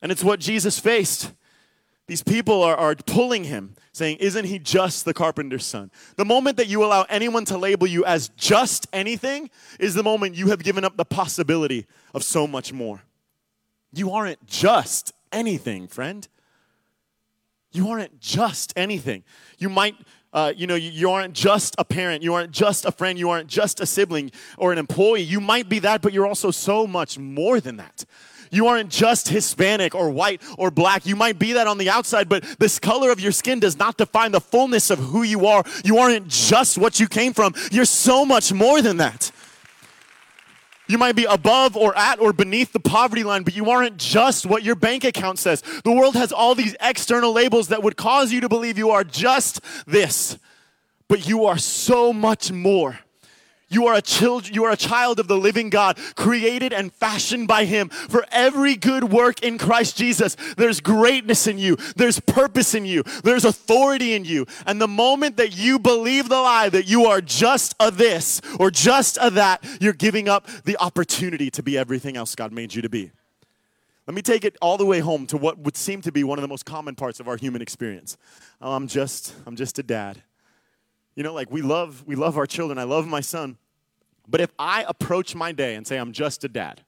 And 0.00 0.10
it's 0.10 0.24
what 0.24 0.40
Jesus 0.40 0.78
faced. 0.78 1.32
These 2.08 2.22
people 2.22 2.62
are, 2.62 2.76
are 2.76 2.94
pulling 2.94 3.44
him, 3.44 3.74
saying, 3.92 4.18
Isn't 4.18 4.46
he 4.46 4.58
just 4.58 5.04
the 5.04 5.14
carpenter's 5.14 5.64
son? 5.64 5.90
The 6.16 6.24
moment 6.24 6.56
that 6.56 6.66
you 6.66 6.84
allow 6.84 7.06
anyone 7.08 7.44
to 7.46 7.56
label 7.56 7.86
you 7.86 8.04
as 8.04 8.28
just 8.30 8.86
anything 8.92 9.50
is 9.78 9.94
the 9.94 10.02
moment 10.02 10.34
you 10.34 10.48
have 10.48 10.62
given 10.62 10.84
up 10.84 10.96
the 10.96 11.04
possibility 11.04 11.86
of 12.12 12.24
so 12.24 12.46
much 12.46 12.72
more. 12.72 13.02
You 13.92 14.10
aren't 14.10 14.44
just 14.46 15.12
anything, 15.30 15.86
friend. 15.86 16.26
You 17.72 17.88
aren't 17.88 18.20
just 18.20 18.72
anything. 18.76 19.24
You 19.58 19.68
might 19.68 19.96
uh, 20.32 20.50
you 20.56 20.66
know, 20.66 20.74
you, 20.74 20.90
you, 20.90 21.10
aren't 21.10 21.34
just 21.34 21.74
a 21.76 21.84
parent, 21.84 22.22
you 22.22 22.32
aren't 22.32 22.52
just 22.52 22.86
a 22.86 22.90
friend, 22.90 23.18
you 23.18 23.28
aren't 23.28 23.48
just 23.48 23.80
a 23.80 23.86
sibling 23.86 24.32
or 24.56 24.72
an 24.72 24.78
employee. 24.78 25.20
You 25.20 25.42
might 25.42 25.68
be 25.68 25.78
that, 25.80 26.00
but 26.00 26.14
you're 26.14 26.26
also 26.26 26.50
so 26.50 26.86
much 26.86 27.18
more 27.18 27.60
than 27.60 27.76
that. 27.76 28.06
You 28.50 28.66
aren't 28.66 28.90
just 28.90 29.28
Hispanic 29.28 29.94
or 29.94 30.10
white 30.10 30.42
or 30.58 30.70
black. 30.70 31.06
You 31.06 31.16
might 31.16 31.38
be 31.38 31.54
that 31.54 31.66
on 31.66 31.78
the 31.78 31.88
outside, 31.88 32.28
but 32.28 32.44
this 32.58 32.78
color 32.78 33.10
of 33.10 33.18
your 33.18 33.32
skin 33.32 33.60
does 33.60 33.78
not 33.78 33.96
define 33.96 34.32
the 34.32 34.40
fullness 34.40 34.90
of 34.90 34.98
who 34.98 35.22
you 35.22 35.46
are. 35.46 35.64
You 35.84 35.98
aren't 35.98 36.28
just 36.28 36.76
what 36.76 37.00
you 37.00 37.08
came 37.08 37.32
from. 37.32 37.54
You're 37.70 37.86
so 37.86 38.26
much 38.26 38.52
more 38.52 38.82
than 38.82 38.98
that. 38.98 39.32
You 40.88 40.98
might 40.98 41.16
be 41.16 41.24
above 41.24 41.76
or 41.76 41.96
at 41.96 42.18
or 42.20 42.32
beneath 42.32 42.72
the 42.72 42.80
poverty 42.80 43.22
line, 43.22 43.44
but 43.44 43.54
you 43.54 43.70
aren't 43.70 43.96
just 43.96 44.46
what 44.46 44.62
your 44.62 44.74
bank 44.74 45.04
account 45.04 45.38
says. 45.38 45.62
The 45.84 45.92
world 45.92 46.14
has 46.16 46.32
all 46.32 46.54
these 46.54 46.76
external 46.80 47.32
labels 47.32 47.68
that 47.68 47.82
would 47.82 47.96
cause 47.96 48.32
you 48.32 48.40
to 48.40 48.48
believe 48.48 48.78
you 48.78 48.90
are 48.90 49.04
just 49.04 49.60
this, 49.86 50.38
but 51.08 51.26
you 51.26 51.46
are 51.46 51.58
so 51.58 52.12
much 52.12 52.50
more. 52.50 52.98
You 53.72 53.86
are 53.86 53.94
a 53.94 54.02
child, 54.02 54.54
you 54.54 54.64
are 54.64 54.70
a 54.70 54.76
child 54.76 55.18
of 55.18 55.28
the 55.28 55.36
living 55.36 55.70
God, 55.70 55.98
created 56.14 56.72
and 56.72 56.92
fashioned 56.92 57.48
by 57.48 57.64
him 57.64 57.88
for 57.88 58.24
every 58.30 58.76
good 58.76 59.04
work 59.04 59.42
in 59.42 59.58
Christ 59.58 59.96
Jesus. 59.96 60.36
There's 60.56 60.80
greatness 60.80 61.46
in 61.46 61.58
you. 61.58 61.76
There's 61.96 62.20
purpose 62.20 62.74
in 62.74 62.84
you. 62.84 63.02
There's 63.24 63.44
authority 63.44 64.14
in 64.14 64.24
you. 64.24 64.46
And 64.66 64.80
the 64.80 64.88
moment 64.88 65.36
that 65.38 65.56
you 65.56 65.78
believe 65.78 66.28
the 66.28 66.40
lie 66.40 66.68
that 66.68 66.86
you 66.86 67.06
are 67.06 67.20
just 67.20 67.74
a 67.80 67.90
this 67.90 68.40
or 68.58 68.70
just 68.70 69.18
a 69.20 69.30
that, 69.30 69.64
you're 69.80 69.92
giving 69.92 70.28
up 70.28 70.46
the 70.64 70.76
opportunity 70.78 71.50
to 71.50 71.62
be 71.62 71.78
everything 71.78 72.16
else 72.16 72.34
God 72.34 72.52
made 72.52 72.74
you 72.74 72.82
to 72.82 72.88
be. 72.88 73.10
Let 74.06 74.14
me 74.14 74.22
take 74.22 74.44
it 74.44 74.56
all 74.60 74.76
the 74.76 74.86
way 74.86 74.98
home 74.98 75.26
to 75.28 75.36
what 75.36 75.58
would 75.58 75.76
seem 75.76 76.02
to 76.02 76.12
be 76.12 76.24
one 76.24 76.38
of 76.38 76.42
the 76.42 76.48
most 76.48 76.66
common 76.66 76.96
parts 76.96 77.20
of 77.20 77.28
our 77.28 77.36
human 77.36 77.62
experience. 77.62 78.16
Oh, 78.60 78.72
I'm 78.72 78.88
just 78.88 79.34
I'm 79.46 79.56
just 79.56 79.78
a 79.78 79.82
dad. 79.82 80.22
You 81.14 81.22
know, 81.22 81.34
like 81.34 81.50
we 81.50 81.62
love 81.62 82.04
we 82.06 82.16
love 82.16 82.38
our 82.38 82.46
children. 82.46 82.78
I 82.78 82.84
love 82.84 83.06
my 83.06 83.20
son. 83.20 83.58
But 84.28 84.40
if 84.40 84.52
I 84.58 84.84
approach 84.86 85.34
my 85.34 85.52
day 85.52 85.74
and 85.74 85.86
say, 85.86 85.96
I'm 85.96 86.12
just 86.12 86.44
a 86.44 86.48
dad, 86.48 86.82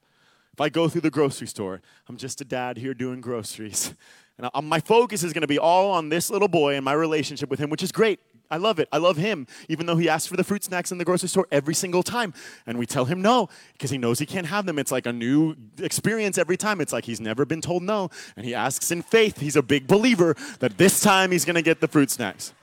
if 0.53 0.61
I 0.61 0.69
go 0.69 0.87
through 0.87 1.01
the 1.01 1.11
grocery 1.11 1.47
store, 1.47 1.81
I'm 2.07 2.17
just 2.17 2.39
a 2.39 2.45
dad 2.45 2.77
here 2.77 2.93
doing 2.93 3.19
groceries, 3.19 3.93
and 4.37 4.49
I, 4.53 4.61
my 4.61 4.79
focus 4.79 5.23
is 5.23 5.33
going 5.33 5.41
to 5.41 5.47
be 5.47 5.59
all 5.59 5.91
on 5.91 6.09
this 6.09 6.29
little 6.29 6.47
boy 6.47 6.75
and 6.75 6.85
my 6.85 6.93
relationship 6.93 7.49
with 7.49 7.59
him, 7.59 7.69
which 7.69 7.83
is 7.83 7.91
great. 7.91 8.19
I 8.49 8.57
love 8.57 8.79
it. 8.79 8.87
I 8.91 8.97
love 8.97 9.17
him, 9.17 9.47
even 9.69 9.85
though 9.85 9.95
he 9.95 10.07
asks 10.07 10.27
for 10.27 10.37
the 10.37 10.43
fruit 10.43 10.63
snacks 10.63 10.91
in 10.91 10.97
the 10.97 11.05
grocery 11.05 11.29
store 11.29 11.47
every 11.51 11.73
single 11.73 12.03
time. 12.03 12.33
And 12.67 12.77
we 12.77 12.85
tell 12.85 13.05
him 13.05 13.21
no 13.21 13.49
because 13.73 13.89
he 13.89 13.97
knows 13.97 14.19
he 14.19 14.25
can't 14.25 14.47
have 14.47 14.65
them. 14.65 14.77
It's 14.77 14.91
like 14.91 15.05
a 15.05 15.13
new 15.13 15.55
experience 15.79 16.37
every 16.37 16.57
time. 16.57 16.79
It's 16.79 16.93
like 16.93 17.05
he's 17.05 17.19
never 17.19 17.45
been 17.45 17.61
told 17.61 17.83
no. 17.83 18.09
And 18.35 18.45
he 18.45 18.53
asks 18.53 18.91
in 18.91 19.01
faith. 19.01 19.39
He's 19.39 19.55
a 19.55 19.63
big 19.63 19.87
believer 19.87 20.35
that 20.59 20.77
this 20.77 20.99
time 20.99 21.31
he's 21.31 21.45
going 21.45 21.55
to 21.55 21.61
get 21.61 21.81
the 21.81 21.87
fruit 21.87 22.11
snacks. 22.11 22.53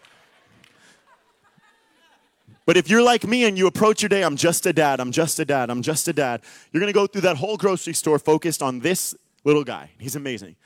But 2.65 2.77
if 2.77 2.89
you're 2.89 3.03
like 3.03 3.27
me 3.27 3.45
and 3.45 3.59
you 3.59 3.67
approach 3.67 4.03
your 4.03 4.09
day, 4.09 4.23
I'm 4.23 4.37
just 4.37 4.67
a 4.67 4.73
dad, 4.73 5.01
I'm 5.01 5.11
just 5.11 5.39
a 5.41 5.45
dad, 5.45 5.69
I'm 5.69 5.83
just 5.83 6.07
a 6.07 6.13
dad, 6.13 6.43
you're 6.71 6.81
gonna 6.81 6.93
go 6.93 7.07
through 7.07 7.23
that 7.23 7.37
whole 7.37 7.57
grocery 7.57 7.93
store 7.93 8.19
focused 8.19 8.63
on 8.63 8.81
this 8.81 9.15
little 9.45 9.65
guy. 9.65 9.91
He's 9.99 10.15
amazing. 10.15 10.57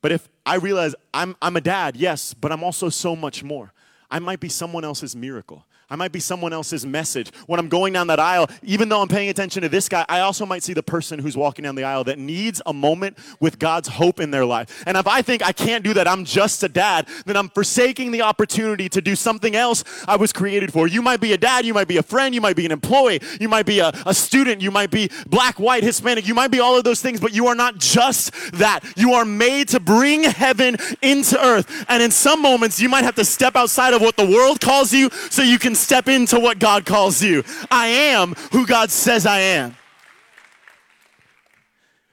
But 0.00 0.12
if 0.12 0.28
I 0.46 0.56
realize 0.56 0.94
I'm, 1.12 1.36
I'm 1.42 1.56
a 1.56 1.60
dad, 1.60 1.96
yes, 1.96 2.34
but 2.34 2.52
I'm 2.52 2.62
also 2.62 2.88
so 2.88 3.14
much 3.14 3.42
more, 3.42 3.72
I 4.10 4.18
might 4.18 4.40
be 4.40 4.48
someone 4.48 4.84
else's 4.84 5.14
miracle. 5.14 5.66
I 5.90 5.96
might 5.96 6.12
be 6.12 6.20
someone 6.20 6.52
else's 6.52 6.86
message. 6.86 7.30
When 7.46 7.60
I'm 7.60 7.68
going 7.68 7.92
down 7.92 8.06
that 8.06 8.20
aisle, 8.20 8.48
even 8.62 8.88
though 8.88 9.02
I'm 9.02 9.08
paying 9.08 9.28
attention 9.28 9.62
to 9.62 9.68
this 9.68 9.88
guy, 9.88 10.04
I 10.08 10.20
also 10.20 10.46
might 10.46 10.62
see 10.62 10.72
the 10.72 10.82
person 10.82 11.18
who's 11.18 11.36
walking 11.36 11.64
down 11.64 11.74
the 11.74 11.84
aisle 11.84 12.04
that 12.04 12.18
needs 12.18 12.62
a 12.64 12.72
moment 12.72 13.18
with 13.40 13.58
God's 13.58 13.88
hope 13.88 14.18
in 14.20 14.30
their 14.30 14.44
life. 14.44 14.82
And 14.86 14.96
if 14.96 15.06
I 15.06 15.22
think 15.22 15.44
I 15.44 15.52
can't 15.52 15.84
do 15.84 15.94
that, 15.94 16.08
I'm 16.08 16.24
just 16.24 16.62
a 16.62 16.68
dad, 16.68 17.06
then 17.26 17.36
I'm 17.36 17.48
forsaking 17.50 18.12
the 18.12 18.22
opportunity 18.22 18.88
to 18.88 19.00
do 19.00 19.14
something 19.14 19.54
else 19.54 19.84
I 20.08 20.16
was 20.16 20.32
created 20.32 20.72
for. 20.72 20.86
You 20.86 21.02
might 21.02 21.20
be 21.20 21.32
a 21.32 21.38
dad, 21.38 21.64
you 21.66 21.74
might 21.74 21.88
be 21.88 21.98
a 21.98 22.02
friend, 22.02 22.34
you 22.34 22.40
might 22.40 22.56
be 22.56 22.64
an 22.64 22.72
employee, 22.72 23.20
you 23.40 23.48
might 23.48 23.66
be 23.66 23.80
a, 23.80 23.92
a 24.06 24.14
student, 24.14 24.62
you 24.62 24.70
might 24.70 24.90
be 24.90 25.10
black, 25.28 25.58
white, 25.60 25.82
Hispanic, 25.82 26.26
you 26.26 26.34
might 26.34 26.50
be 26.50 26.60
all 26.60 26.76
of 26.76 26.84
those 26.84 27.02
things, 27.02 27.20
but 27.20 27.34
you 27.34 27.46
are 27.46 27.54
not 27.54 27.78
just 27.78 28.32
that. 28.52 28.80
You 28.96 29.12
are 29.12 29.24
made 29.24 29.68
to 29.68 29.80
bring 29.80 30.24
heaven 30.24 30.76
into 31.02 31.38
earth. 31.44 31.84
And 31.88 32.02
in 32.02 32.10
some 32.10 32.40
moments, 32.40 32.80
you 32.80 32.88
might 32.88 33.04
have 33.04 33.14
to 33.16 33.24
step 33.24 33.54
outside 33.54 33.92
of 33.92 34.00
what 34.00 34.16
the 34.16 34.26
world 34.26 34.60
calls 34.60 34.92
you 34.92 35.10
so 35.30 35.42
you 35.42 35.58
can 35.58 35.73
step 35.74 36.08
into 36.08 36.40
what 36.40 36.58
God 36.58 36.84
calls 36.86 37.22
you. 37.22 37.44
I 37.70 37.86
am 37.86 38.34
who 38.52 38.66
God 38.66 38.90
says 38.90 39.26
I 39.26 39.40
am. 39.40 39.76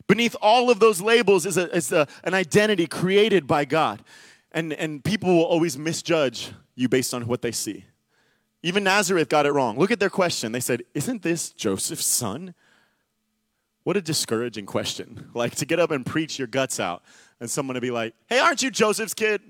Beneath 0.08 0.36
all 0.42 0.70
of 0.70 0.80
those 0.80 1.02
labels 1.02 1.46
is, 1.46 1.58
a, 1.58 1.74
is 1.74 1.92
a, 1.94 2.08
an 2.26 2.34
identity 2.34 2.86
created 2.86 3.48
by 3.48 3.64
God. 3.64 4.04
And, 4.52 4.74
and 4.74 5.02
people 5.04 5.34
will 5.34 5.46
always 5.46 5.78
misjudge 5.78 6.52
you 6.76 6.90
based 6.90 7.14
on 7.14 7.28
what 7.28 7.42
they 7.42 7.54
see. 7.54 7.86
Even 8.64 8.84
Nazareth 8.84 9.30
got 9.30 9.46
it 9.46 9.54
wrong. 9.54 9.78
Look 9.78 9.90
at 9.90 10.00
their 10.00 10.10
question. 10.10 10.52
They 10.52 10.60
said, 10.60 10.84
Isn't 10.94 11.22
this 11.22 11.52
Joseph's 11.52 12.06
son? 12.06 12.54
What 13.84 13.98
a 13.98 14.02
discouraging 14.02 14.66
question. 14.66 15.30
Like 15.34 15.56
to 15.56 15.66
get 15.66 15.80
up 15.80 15.92
and 15.92 16.06
preach 16.06 16.38
your 16.38 16.48
guts 16.48 16.80
out 16.80 17.04
and 17.40 17.50
someone 17.50 17.76
to 17.76 17.82
be 17.82 17.92
like, 17.92 18.14
Hey, 18.28 18.40
aren't 18.40 18.62
you 18.62 18.70
Joseph's 18.70 19.14
kid? 19.14 19.42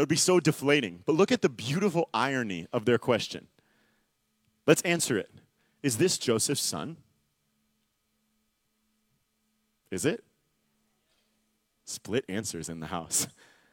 That 0.00 0.04
would 0.04 0.08
be 0.08 0.16
so 0.16 0.40
deflating. 0.40 1.02
But 1.04 1.16
look 1.16 1.30
at 1.30 1.42
the 1.42 1.50
beautiful 1.50 2.08
irony 2.14 2.66
of 2.72 2.86
their 2.86 2.96
question. 2.96 3.48
Let's 4.66 4.80
answer 4.80 5.18
it. 5.18 5.28
Is 5.82 5.98
this 5.98 6.16
Joseph's 6.16 6.62
son? 6.62 6.96
Is 9.90 10.06
it? 10.06 10.24
Split 11.84 12.24
answers 12.30 12.70
in 12.70 12.80
the 12.80 12.86
house. 12.86 13.28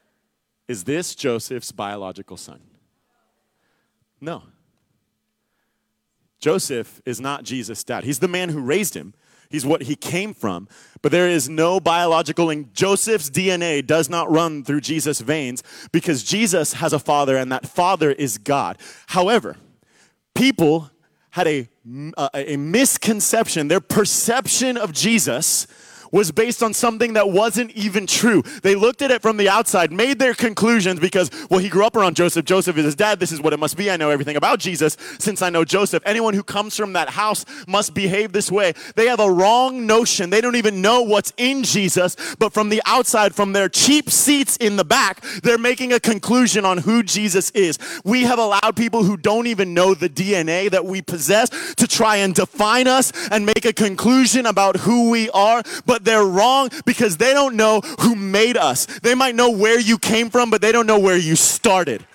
Is 0.68 0.84
this 0.84 1.16
Joseph's 1.16 1.72
biological 1.72 2.36
son? 2.36 2.60
No. 4.20 4.44
Joseph 6.42 7.02
is 7.06 7.22
not 7.22 7.46
Jesus' 7.46 7.86
dad. 7.86 8.04
He's 8.04 8.20
the 8.20 8.28
man 8.28 8.50
who 8.50 8.60
raised 8.60 8.96
him, 8.96 9.13
He's 9.49 9.65
what 9.65 9.83
he 9.83 9.95
came 9.95 10.33
from. 10.33 10.67
But 11.01 11.12
there 11.12 11.27
is 11.27 11.47
no 11.47 11.79
biological, 11.79 12.49
and 12.49 12.73
Joseph's 12.73 13.29
DNA 13.29 13.86
does 13.86 14.10
not 14.10 14.31
run 14.31 14.63
through 14.63 14.81
Jesus' 14.81 15.21
veins 15.21 15.63
because 15.91 16.23
Jesus 16.23 16.73
has 16.73 16.93
a 16.93 16.99
father, 16.99 17.38
and 17.38 17.51
that 17.51 17.67
father 17.67 18.12
is 18.12 18.38
God. 18.38 18.77
However, 19.07 19.57
people 20.36 20.91
had 21.31 21.47
a, 21.47 21.69
a, 22.17 22.53
a 22.53 22.57
misconception, 22.57 23.67
their 23.67 23.79
perception 23.79 24.75
of 24.75 24.91
Jesus 24.91 25.67
was 26.12 26.32
based 26.32 26.63
on 26.63 26.74
something 26.74 27.13
that 27.13 27.30
wasn't 27.30 27.72
even 27.72 28.08
true. 28.08 28.43
They 28.63 28.76
looked 28.76 29.02
at 29.02 29.12
it 29.12 29.22
from 29.22 29.38
the 29.38 29.50
outside, 29.50 29.91
made 29.91 30.20
their 30.20 30.34
conclusions 30.34 31.00
because, 31.00 31.30
well, 31.50 31.60
he 31.60 31.70
grew 31.70 31.86
up 31.86 31.96
around 31.96 32.15
Joseph. 32.15 32.46
Joseph 32.46 32.78
is 32.78 32.86
his 32.86 32.96
dad. 32.96 33.20
This 33.20 33.32
is 33.32 33.41
what 33.41 33.54
it 33.54 33.60
must 33.60 33.78
be. 33.78 33.89
I 33.91 33.98
know 33.98 34.10
everything 34.10 34.36
about 34.36 34.60
Jesus 34.60 34.98
since 35.20 35.41
I 35.41 35.50
know 35.50 35.65
Joseph. 35.65 36.04
Anyone 36.06 36.34
who 36.34 36.43
comes 36.43 36.76
from 36.76 36.93
that 36.93 37.10
house 37.10 37.46
must 37.67 37.93
behave 37.93 38.32
this 38.32 38.52
way. 38.52 38.74
They 38.96 39.08
have 39.08 39.20
a 39.20 39.32
wrong 39.32 39.86
notion. 39.86 40.30
They 40.30 40.41
don't 40.41 40.56
even 40.56 40.82
know 40.82 41.02
what's 41.02 41.34
in 41.38 41.63
Jesus, 41.63 42.15
but 42.39 42.54
from 42.54 42.70
the 42.70 42.82
outside, 42.86 43.36
from 43.36 43.54
their 43.54 43.70
cheap 43.70 44.10
seats 44.10 44.58
in 44.58 44.76
the 44.76 44.86
back, 44.86 45.22
they're 45.43 45.58
making 45.58 45.93
a 45.93 46.00
conclusion 46.00 46.65
on 46.65 46.80
who 46.80 47.04
Jesus 47.04 47.52
is. 47.52 47.78
We 48.04 48.24
have 48.24 48.39
allowed 48.39 48.76
people 48.76 49.04
who 49.04 49.17
don't 49.17 49.48
even 49.48 49.74
know 49.74 49.93
the 49.93 50.10
DNA 50.10 50.70
that 50.72 50.86
we 50.86 51.02
possess 51.02 51.50
to 51.76 51.88
try 51.88 52.17
and 52.17 52.34
define 52.34 52.88
us 52.88 53.12
and 53.30 53.46
make 53.46 53.65
a 53.65 53.74
conclusion 53.74 54.46
about 54.46 54.78
who 54.78 55.10
we 55.10 55.30
are, 55.32 55.63
but 55.86 55.96
but 55.97 56.05
they're 56.05 56.23
wrong 56.23 56.69
because 56.86 57.17
they 57.17 57.33
don't 57.33 57.55
know 57.55 57.81
who 58.01 58.15
made 58.15 58.55
us. 58.55 58.86
They 58.86 59.15
might 59.15 59.33
know 59.33 59.49
where 59.49 59.79
you 59.79 59.97
came 59.97 60.29
from, 60.29 60.51
but 60.51 60.62
they 60.62 60.71
don't 60.71 60.86
know 60.86 60.99
where 60.99 61.17
you 61.17 61.36
started. 61.36 62.05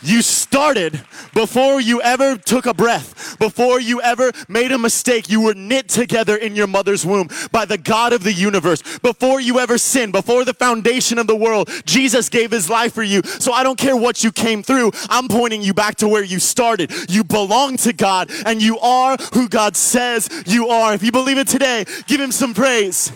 You 0.00 0.22
started 0.22 1.00
before 1.34 1.80
you 1.80 2.00
ever 2.02 2.36
took 2.36 2.66
a 2.66 2.74
breath, 2.74 3.36
before 3.38 3.80
you 3.80 4.00
ever 4.00 4.30
made 4.48 4.70
a 4.70 4.78
mistake. 4.78 5.28
You 5.28 5.40
were 5.40 5.54
knit 5.54 5.88
together 5.88 6.36
in 6.36 6.54
your 6.54 6.68
mother's 6.68 7.04
womb 7.04 7.28
by 7.50 7.64
the 7.64 7.78
God 7.78 8.12
of 8.12 8.22
the 8.22 8.32
universe. 8.32 8.98
Before 8.98 9.40
you 9.40 9.58
ever 9.58 9.76
sinned, 9.76 10.12
before 10.12 10.44
the 10.44 10.54
foundation 10.54 11.18
of 11.18 11.26
the 11.26 11.36
world, 11.36 11.68
Jesus 11.84 12.28
gave 12.28 12.52
his 12.52 12.70
life 12.70 12.94
for 12.94 13.02
you. 13.02 13.22
So 13.24 13.52
I 13.52 13.62
don't 13.62 13.78
care 13.78 13.96
what 13.96 14.22
you 14.22 14.30
came 14.30 14.62
through. 14.62 14.92
I'm 15.10 15.26
pointing 15.26 15.62
you 15.62 15.74
back 15.74 15.96
to 15.96 16.08
where 16.08 16.24
you 16.24 16.38
started. 16.38 16.92
You 17.10 17.24
belong 17.24 17.76
to 17.78 17.92
God 17.92 18.30
and 18.46 18.62
you 18.62 18.78
are 18.78 19.16
who 19.34 19.48
God 19.48 19.76
says 19.76 20.28
you 20.46 20.68
are. 20.68 20.94
If 20.94 21.02
you 21.02 21.10
believe 21.10 21.38
it 21.38 21.48
today, 21.48 21.84
give 22.06 22.20
him 22.20 22.32
some 22.32 22.54
praise. 22.54 23.12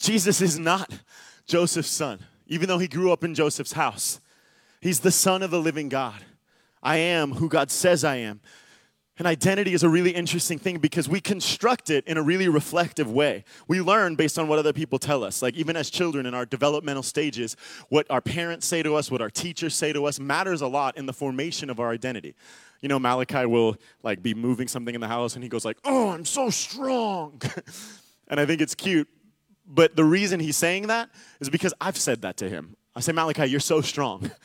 Jesus 0.00 0.40
is 0.40 0.58
not 0.58 0.90
Joseph's 1.46 1.90
son, 1.90 2.20
even 2.48 2.68
though 2.68 2.78
he 2.78 2.88
grew 2.88 3.12
up 3.12 3.22
in 3.22 3.34
Joseph's 3.34 3.72
house. 3.72 4.20
He's 4.80 5.00
the 5.00 5.10
son 5.10 5.42
of 5.42 5.50
the 5.50 5.60
living 5.60 5.90
God. 5.90 6.24
I 6.82 6.96
am 6.96 7.32
who 7.32 7.48
God 7.48 7.70
says 7.70 8.02
I 8.02 8.16
am. 8.16 8.40
And 9.18 9.26
identity 9.26 9.74
is 9.74 9.82
a 9.82 9.88
really 9.90 10.12
interesting 10.12 10.58
thing 10.58 10.78
because 10.78 11.06
we 11.06 11.20
construct 11.20 11.90
it 11.90 12.06
in 12.06 12.16
a 12.16 12.22
really 12.22 12.48
reflective 12.48 13.12
way. 13.12 13.44
We 13.68 13.82
learn 13.82 14.14
based 14.14 14.38
on 14.38 14.48
what 14.48 14.58
other 14.58 14.72
people 14.72 14.98
tell 14.98 15.22
us. 15.22 15.42
Like, 15.42 15.54
even 15.56 15.76
as 15.76 15.90
children 15.90 16.24
in 16.24 16.32
our 16.32 16.46
developmental 16.46 17.02
stages, 17.02 17.54
what 17.90 18.10
our 18.10 18.22
parents 18.22 18.66
say 18.66 18.82
to 18.82 18.96
us, 18.96 19.10
what 19.10 19.20
our 19.20 19.28
teachers 19.28 19.74
say 19.74 19.92
to 19.92 20.06
us 20.06 20.18
matters 20.18 20.62
a 20.62 20.66
lot 20.66 20.96
in 20.96 21.04
the 21.04 21.12
formation 21.12 21.68
of 21.68 21.78
our 21.78 21.90
identity. 21.90 22.34
You 22.80 22.88
know, 22.88 22.98
Malachi 22.98 23.44
will 23.44 23.76
like 24.02 24.22
be 24.22 24.32
moving 24.32 24.68
something 24.68 24.94
in 24.94 25.02
the 25.02 25.08
house 25.08 25.34
and 25.34 25.42
he 25.42 25.50
goes 25.50 25.66
like, 25.66 25.76
"Oh, 25.84 26.08
I'm 26.08 26.24
so 26.24 26.48
strong." 26.48 27.42
and 28.28 28.40
I 28.40 28.46
think 28.46 28.62
it's 28.62 28.74
cute 28.74 29.06
but 29.70 29.96
the 29.96 30.04
reason 30.04 30.40
he's 30.40 30.56
saying 30.56 30.88
that 30.88 31.10
is 31.40 31.48
because 31.48 31.72
I've 31.80 31.96
said 31.96 32.22
that 32.22 32.36
to 32.38 32.48
him. 32.48 32.76
I 32.94 33.00
say, 33.00 33.12
Malachi, 33.12 33.46
you're 33.46 33.60
so 33.60 33.80
strong. 33.80 34.30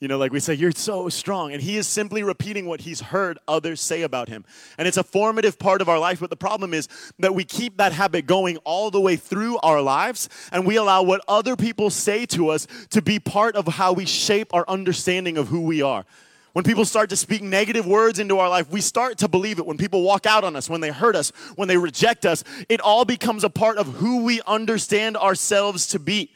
You 0.00 0.08
know, 0.08 0.16
like 0.16 0.32
we 0.32 0.40
say, 0.40 0.54
you're 0.54 0.72
so 0.72 1.10
strong. 1.10 1.52
And 1.52 1.60
he 1.60 1.76
is 1.76 1.86
simply 1.86 2.22
repeating 2.22 2.64
what 2.64 2.80
he's 2.80 3.02
heard 3.02 3.38
others 3.46 3.82
say 3.82 4.00
about 4.00 4.30
him. 4.30 4.46
And 4.78 4.88
it's 4.88 4.96
a 4.96 5.04
formative 5.04 5.58
part 5.58 5.82
of 5.82 5.90
our 5.90 5.98
life. 5.98 6.20
But 6.20 6.30
the 6.30 6.36
problem 6.36 6.72
is 6.72 6.88
that 7.18 7.34
we 7.34 7.44
keep 7.44 7.76
that 7.76 7.92
habit 7.92 8.26
going 8.26 8.56
all 8.58 8.90
the 8.90 9.00
way 9.00 9.16
through 9.16 9.58
our 9.58 9.82
lives. 9.82 10.30
And 10.52 10.66
we 10.66 10.76
allow 10.76 11.02
what 11.02 11.20
other 11.28 11.54
people 11.54 11.90
say 11.90 12.24
to 12.26 12.48
us 12.48 12.66
to 12.90 13.02
be 13.02 13.18
part 13.18 13.56
of 13.56 13.66
how 13.66 13.92
we 13.92 14.06
shape 14.06 14.54
our 14.54 14.64
understanding 14.68 15.36
of 15.36 15.48
who 15.48 15.60
we 15.60 15.82
are. 15.82 16.06
When 16.52 16.64
people 16.64 16.84
start 16.84 17.10
to 17.10 17.16
speak 17.16 17.42
negative 17.42 17.86
words 17.86 18.18
into 18.18 18.38
our 18.38 18.48
life, 18.48 18.68
we 18.70 18.80
start 18.80 19.18
to 19.18 19.28
believe 19.28 19.58
it. 19.58 19.66
When 19.66 19.78
people 19.78 20.02
walk 20.02 20.26
out 20.26 20.42
on 20.42 20.56
us, 20.56 20.68
when 20.68 20.80
they 20.80 20.90
hurt 20.90 21.14
us, 21.14 21.30
when 21.54 21.68
they 21.68 21.76
reject 21.76 22.26
us, 22.26 22.42
it 22.68 22.80
all 22.80 23.04
becomes 23.04 23.44
a 23.44 23.50
part 23.50 23.78
of 23.78 23.86
who 23.86 24.24
we 24.24 24.40
understand 24.42 25.16
ourselves 25.16 25.86
to 25.88 25.98
be. 25.98 26.32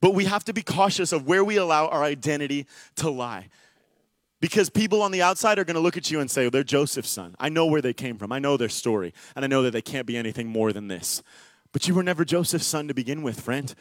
But 0.00 0.12
we 0.12 0.26
have 0.26 0.44
to 0.44 0.52
be 0.52 0.62
cautious 0.62 1.12
of 1.12 1.26
where 1.26 1.42
we 1.42 1.56
allow 1.56 1.88
our 1.88 2.02
identity 2.02 2.66
to 2.96 3.08
lie. 3.08 3.48
Because 4.40 4.68
people 4.68 5.00
on 5.00 5.12
the 5.12 5.22
outside 5.22 5.58
are 5.58 5.64
going 5.64 5.76
to 5.76 5.80
look 5.80 5.96
at 5.96 6.10
you 6.10 6.20
and 6.20 6.30
say, 6.30 6.46
oh, 6.46 6.50
they're 6.50 6.62
Joseph's 6.62 7.08
son. 7.08 7.34
I 7.40 7.48
know 7.48 7.64
where 7.64 7.80
they 7.80 7.94
came 7.94 8.18
from. 8.18 8.30
I 8.30 8.38
know 8.38 8.58
their 8.58 8.68
story. 8.68 9.14
And 9.34 9.44
I 9.44 9.48
know 9.48 9.62
that 9.62 9.70
they 9.70 9.80
can't 9.80 10.06
be 10.06 10.18
anything 10.18 10.48
more 10.48 10.74
than 10.74 10.88
this. 10.88 11.22
But 11.72 11.88
you 11.88 11.94
were 11.94 12.02
never 12.02 12.24
Joseph's 12.24 12.66
son 12.66 12.88
to 12.88 12.94
begin 12.94 13.22
with, 13.22 13.40
friend. 13.40 13.74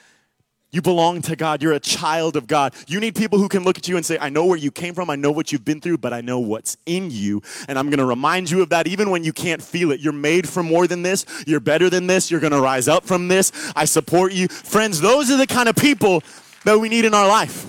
You 0.75 0.81
belong 0.81 1.21
to 1.21 1.37
God. 1.37 1.63
You're 1.63 1.71
a 1.71 1.79
child 1.79 2.35
of 2.35 2.47
God. 2.47 2.73
You 2.85 2.99
need 2.99 3.15
people 3.15 3.39
who 3.39 3.47
can 3.47 3.63
look 3.63 3.77
at 3.77 3.87
you 3.87 3.95
and 3.95 4.05
say, 4.05 4.17
I 4.19 4.27
know 4.27 4.45
where 4.45 4.57
you 4.57 4.71
came 4.71 4.93
from. 4.93 5.09
I 5.09 5.15
know 5.15 5.31
what 5.31 5.53
you've 5.53 5.63
been 5.63 5.79
through, 5.79 5.99
but 5.99 6.11
I 6.11 6.19
know 6.19 6.37
what's 6.39 6.75
in 6.85 7.09
you. 7.11 7.41
And 7.69 7.79
I'm 7.79 7.85
going 7.89 7.99
to 7.99 8.05
remind 8.05 8.51
you 8.51 8.61
of 8.61 8.67
that 8.71 8.85
even 8.85 9.09
when 9.09 9.23
you 9.23 9.31
can't 9.31 9.63
feel 9.63 9.91
it. 9.91 10.01
You're 10.01 10.11
made 10.11 10.49
for 10.49 10.63
more 10.63 10.85
than 10.85 11.01
this. 11.01 11.25
You're 11.47 11.61
better 11.61 11.89
than 11.89 12.07
this. 12.07 12.29
You're 12.29 12.41
going 12.41 12.51
to 12.51 12.59
rise 12.59 12.89
up 12.89 13.05
from 13.05 13.29
this. 13.29 13.53
I 13.73 13.85
support 13.85 14.33
you. 14.33 14.49
Friends, 14.49 14.99
those 14.99 15.31
are 15.31 15.37
the 15.37 15.47
kind 15.47 15.69
of 15.69 15.77
people 15.77 16.21
that 16.65 16.77
we 16.77 16.89
need 16.89 17.05
in 17.05 17.13
our 17.13 17.25
life. 17.29 17.65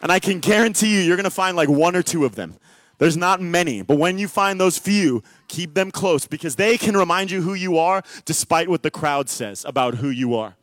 And 0.00 0.10
I 0.10 0.18
can 0.18 0.40
guarantee 0.40 0.94
you, 0.94 1.00
you're 1.00 1.18
going 1.18 1.24
to 1.24 1.30
find 1.30 1.58
like 1.58 1.68
one 1.68 1.94
or 1.94 2.02
two 2.02 2.24
of 2.24 2.36
them. 2.36 2.54
There's 2.96 3.18
not 3.18 3.42
many, 3.42 3.82
but 3.82 3.98
when 3.98 4.16
you 4.16 4.28
find 4.28 4.58
those 4.58 4.78
few, 4.78 5.22
keep 5.48 5.74
them 5.74 5.90
close 5.90 6.26
because 6.26 6.56
they 6.56 6.78
can 6.78 6.96
remind 6.96 7.30
you 7.30 7.42
who 7.42 7.52
you 7.52 7.76
are 7.76 8.02
despite 8.24 8.70
what 8.70 8.82
the 8.82 8.90
crowd 8.90 9.28
says 9.28 9.62
about 9.66 9.96
who 9.96 10.08
you 10.08 10.34
are. 10.34 10.56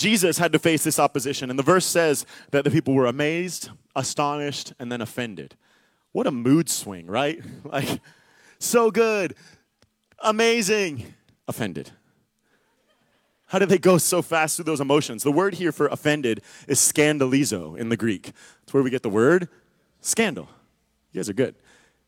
Jesus 0.00 0.38
had 0.38 0.50
to 0.52 0.58
face 0.58 0.82
this 0.82 0.98
opposition. 0.98 1.50
And 1.50 1.58
the 1.58 1.62
verse 1.62 1.84
says 1.84 2.24
that 2.52 2.64
the 2.64 2.70
people 2.70 2.94
were 2.94 3.04
amazed, 3.04 3.68
astonished, 3.94 4.72
and 4.78 4.90
then 4.90 5.02
offended. 5.02 5.56
What 6.12 6.26
a 6.26 6.30
mood 6.30 6.70
swing, 6.70 7.06
right? 7.06 7.40
Like, 7.64 8.00
so 8.58 8.90
good, 8.90 9.34
amazing, 10.18 11.14
offended. 11.46 11.90
How 13.48 13.58
did 13.58 13.68
they 13.68 13.78
go 13.78 13.98
so 13.98 14.22
fast 14.22 14.56
through 14.56 14.64
those 14.64 14.80
emotions? 14.80 15.22
The 15.22 15.32
word 15.32 15.54
here 15.54 15.72
for 15.72 15.86
offended 15.88 16.40
is 16.66 16.78
scandalizo 16.78 17.76
in 17.76 17.90
the 17.90 17.96
Greek. 17.96 18.32
That's 18.60 18.72
where 18.72 18.82
we 18.82 18.90
get 18.90 19.02
the 19.02 19.10
word 19.10 19.48
scandal. 20.00 20.48
You 21.12 21.18
guys 21.18 21.28
are 21.28 21.34
good. 21.34 21.56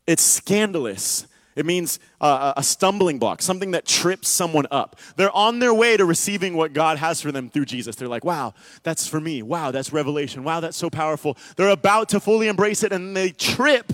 It's 0.07 0.23
scandalous 0.23 1.27
it 1.55 1.65
means 1.65 1.99
uh, 2.19 2.53
a 2.57 2.63
stumbling 2.63 3.19
block, 3.19 3.41
something 3.41 3.71
that 3.71 3.85
trips 3.85 4.27
someone 4.29 4.65
up. 4.71 4.99
They're 5.15 5.35
on 5.35 5.59
their 5.59 5.73
way 5.73 5.97
to 5.97 6.05
receiving 6.05 6.55
what 6.55 6.73
God 6.73 6.97
has 6.97 7.21
for 7.21 7.31
them 7.31 7.49
through 7.49 7.65
Jesus. 7.65 7.95
They're 7.95 8.07
like, 8.07 8.25
wow, 8.25 8.53
that's 8.83 9.07
for 9.07 9.19
me. 9.19 9.41
Wow, 9.41 9.71
that's 9.71 9.93
revelation. 9.93 10.43
Wow, 10.43 10.59
that's 10.59 10.77
so 10.77 10.89
powerful. 10.89 11.37
They're 11.55 11.69
about 11.69 12.09
to 12.09 12.19
fully 12.19 12.47
embrace 12.47 12.83
it 12.83 12.91
and 12.91 13.15
they 13.15 13.29
trip 13.29 13.93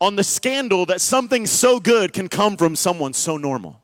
on 0.00 0.16
the 0.16 0.24
scandal 0.24 0.86
that 0.86 1.00
something 1.00 1.46
so 1.46 1.80
good 1.80 2.12
can 2.12 2.28
come 2.28 2.56
from 2.56 2.76
someone 2.76 3.12
so 3.12 3.36
normal. 3.36 3.80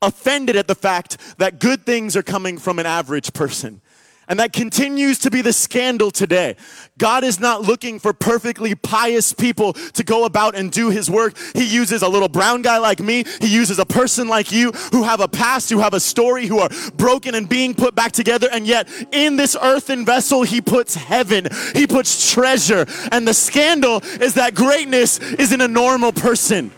Offended 0.00 0.54
at 0.54 0.68
the 0.68 0.74
fact 0.74 1.16
that 1.38 1.58
good 1.58 1.84
things 1.84 2.16
are 2.16 2.22
coming 2.22 2.58
from 2.58 2.78
an 2.78 2.86
average 2.86 3.32
person. 3.32 3.80
And 4.28 4.40
that 4.40 4.52
continues 4.52 5.18
to 5.20 5.30
be 5.30 5.42
the 5.42 5.52
scandal 5.52 6.10
today. 6.10 6.56
God 6.98 7.24
is 7.24 7.38
not 7.38 7.62
looking 7.62 7.98
for 7.98 8.12
perfectly 8.12 8.74
pious 8.74 9.32
people 9.32 9.72
to 9.72 10.04
go 10.04 10.24
about 10.24 10.54
and 10.54 10.70
do 10.70 10.90
his 10.90 11.10
work. 11.10 11.36
He 11.54 11.64
uses 11.64 12.02
a 12.02 12.08
little 12.08 12.28
brown 12.28 12.62
guy 12.62 12.78
like 12.78 13.00
me. 13.00 13.24
He 13.40 13.48
uses 13.48 13.78
a 13.78 13.86
person 13.86 14.28
like 14.28 14.52
you 14.52 14.72
who 14.92 15.02
have 15.02 15.20
a 15.20 15.28
past, 15.28 15.70
who 15.70 15.80
have 15.80 15.94
a 15.94 16.00
story, 16.00 16.46
who 16.46 16.58
are 16.58 16.70
broken 16.96 17.34
and 17.34 17.48
being 17.48 17.74
put 17.74 17.94
back 17.94 18.12
together. 18.12 18.48
And 18.50 18.66
yet 18.66 18.88
in 19.12 19.36
this 19.36 19.56
earthen 19.60 20.04
vessel, 20.04 20.42
he 20.42 20.60
puts 20.60 20.94
heaven. 20.94 21.48
He 21.74 21.86
puts 21.86 22.32
treasure. 22.32 22.86
And 23.12 23.26
the 23.28 23.34
scandal 23.34 23.98
is 24.20 24.34
that 24.34 24.54
greatness 24.54 25.18
is 25.18 25.52
in 25.52 25.60
a 25.60 25.68
normal 25.68 26.12
person. 26.12 26.70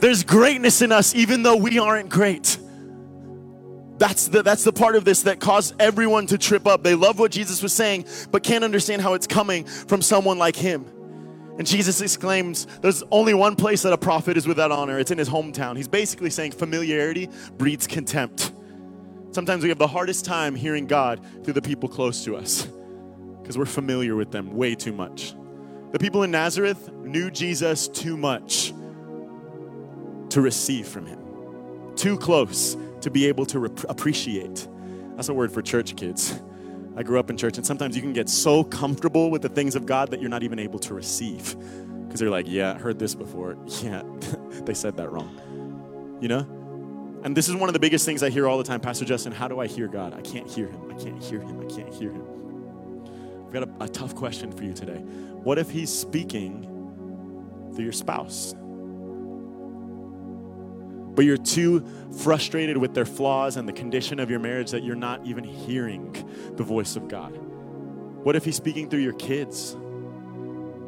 There's 0.00 0.24
greatness 0.24 0.82
in 0.82 0.92
us 0.92 1.14
even 1.14 1.42
though 1.42 1.56
we 1.56 1.78
aren't 1.78 2.08
great. 2.08 2.58
That's 4.00 4.28
the, 4.28 4.42
that's 4.42 4.64
the 4.64 4.72
part 4.72 4.96
of 4.96 5.04
this 5.04 5.24
that 5.24 5.40
caused 5.40 5.74
everyone 5.78 6.26
to 6.28 6.38
trip 6.38 6.66
up. 6.66 6.82
They 6.82 6.94
love 6.94 7.18
what 7.18 7.30
Jesus 7.30 7.62
was 7.62 7.74
saying, 7.74 8.06
but 8.30 8.42
can't 8.42 8.64
understand 8.64 9.02
how 9.02 9.12
it's 9.12 9.26
coming 9.26 9.66
from 9.66 10.00
someone 10.00 10.38
like 10.38 10.56
him. 10.56 10.86
And 11.58 11.66
Jesus 11.66 12.00
exclaims, 12.00 12.66
There's 12.80 13.02
only 13.10 13.34
one 13.34 13.56
place 13.56 13.82
that 13.82 13.92
a 13.92 13.98
prophet 13.98 14.38
is 14.38 14.46
without 14.46 14.72
honor. 14.72 14.98
It's 14.98 15.10
in 15.10 15.18
his 15.18 15.28
hometown. 15.28 15.76
He's 15.76 15.86
basically 15.86 16.30
saying 16.30 16.52
familiarity 16.52 17.28
breeds 17.58 17.86
contempt. 17.86 18.52
Sometimes 19.32 19.62
we 19.62 19.68
have 19.68 19.76
the 19.76 19.86
hardest 19.86 20.24
time 20.24 20.54
hearing 20.54 20.86
God 20.86 21.20
through 21.44 21.52
the 21.52 21.62
people 21.62 21.86
close 21.86 22.24
to 22.24 22.36
us 22.36 22.66
because 23.42 23.58
we're 23.58 23.66
familiar 23.66 24.16
with 24.16 24.30
them 24.30 24.56
way 24.56 24.74
too 24.74 24.94
much. 24.94 25.34
The 25.92 25.98
people 25.98 26.22
in 26.22 26.30
Nazareth 26.30 26.90
knew 26.90 27.30
Jesus 27.30 27.86
too 27.86 28.16
much 28.16 28.72
to 30.30 30.40
receive 30.40 30.88
from 30.88 31.04
him, 31.04 31.18
too 31.96 32.16
close 32.16 32.78
to 33.02 33.10
be 33.10 33.26
able 33.26 33.46
to 33.46 33.60
rep- 33.60 33.84
appreciate. 33.88 34.68
That's 35.16 35.28
a 35.28 35.34
word 35.34 35.52
for 35.52 35.62
church 35.62 35.96
kids. 35.96 36.40
I 36.96 37.02
grew 37.02 37.18
up 37.18 37.30
in 37.30 37.36
church, 37.36 37.56
and 37.56 37.66
sometimes 37.66 37.96
you 37.96 38.02
can 38.02 38.12
get 38.12 38.28
so 38.28 38.64
comfortable 38.64 39.30
with 39.30 39.42
the 39.42 39.48
things 39.48 39.76
of 39.76 39.86
God 39.86 40.10
that 40.10 40.20
you're 40.20 40.30
not 40.30 40.42
even 40.42 40.58
able 40.58 40.78
to 40.80 40.94
receive. 40.94 41.56
Because 42.06 42.20
you're 42.20 42.30
like, 42.30 42.46
yeah, 42.48 42.74
I 42.74 42.78
heard 42.78 42.98
this 42.98 43.14
before. 43.14 43.56
Yeah, 43.82 44.02
they 44.64 44.74
said 44.74 44.96
that 44.96 45.10
wrong. 45.10 46.18
You 46.20 46.28
know? 46.28 46.40
And 47.22 47.36
this 47.36 47.48
is 47.48 47.54
one 47.54 47.68
of 47.68 47.72
the 47.74 47.78
biggest 47.78 48.04
things 48.06 48.22
I 48.22 48.30
hear 48.30 48.48
all 48.48 48.58
the 48.58 48.64
time 48.64 48.80
Pastor 48.80 49.04
Justin, 49.04 49.32
how 49.32 49.46
do 49.46 49.60
I 49.60 49.66
hear 49.66 49.88
God? 49.88 50.14
I 50.14 50.22
can't 50.22 50.50
hear 50.50 50.68
him. 50.68 50.90
I 50.90 50.94
can't 50.94 51.22
hear 51.22 51.40
him. 51.40 51.60
I 51.60 51.66
can't 51.66 51.92
hear 51.92 52.10
him. 52.10 52.24
I've 53.46 53.52
got 53.52 53.62
a, 53.64 53.84
a 53.84 53.88
tough 53.88 54.14
question 54.14 54.52
for 54.52 54.64
you 54.64 54.72
today. 54.72 54.98
What 54.98 55.58
if 55.58 55.70
he's 55.70 55.90
speaking 55.90 56.62
through 57.74 57.84
your 57.84 57.92
spouse? 57.92 58.54
But 61.14 61.24
you're 61.24 61.36
too 61.36 61.86
frustrated 62.22 62.76
with 62.76 62.94
their 62.94 63.04
flaws 63.04 63.56
and 63.56 63.68
the 63.68 63.72
condition 63.72 64.18
of 64.18 64.30
your 64.30 64.38
marriage 64.38 64.70
that 64.70 64.82
you're 64.82 64.96
not 64.96 65.24
even 65.26 65.44
hearing 65.44 66.12
the 66.56 66.62
voice 66.62 66.96
of 66.96 67.08
God? 67.08 67.36
What 68.24 68.36
if 68.36 68.44
He's 68.44 68.56
speaking 68.56 68.88
through 68.88 69.00
your 69.00 69.14
kids, 69.14 69.76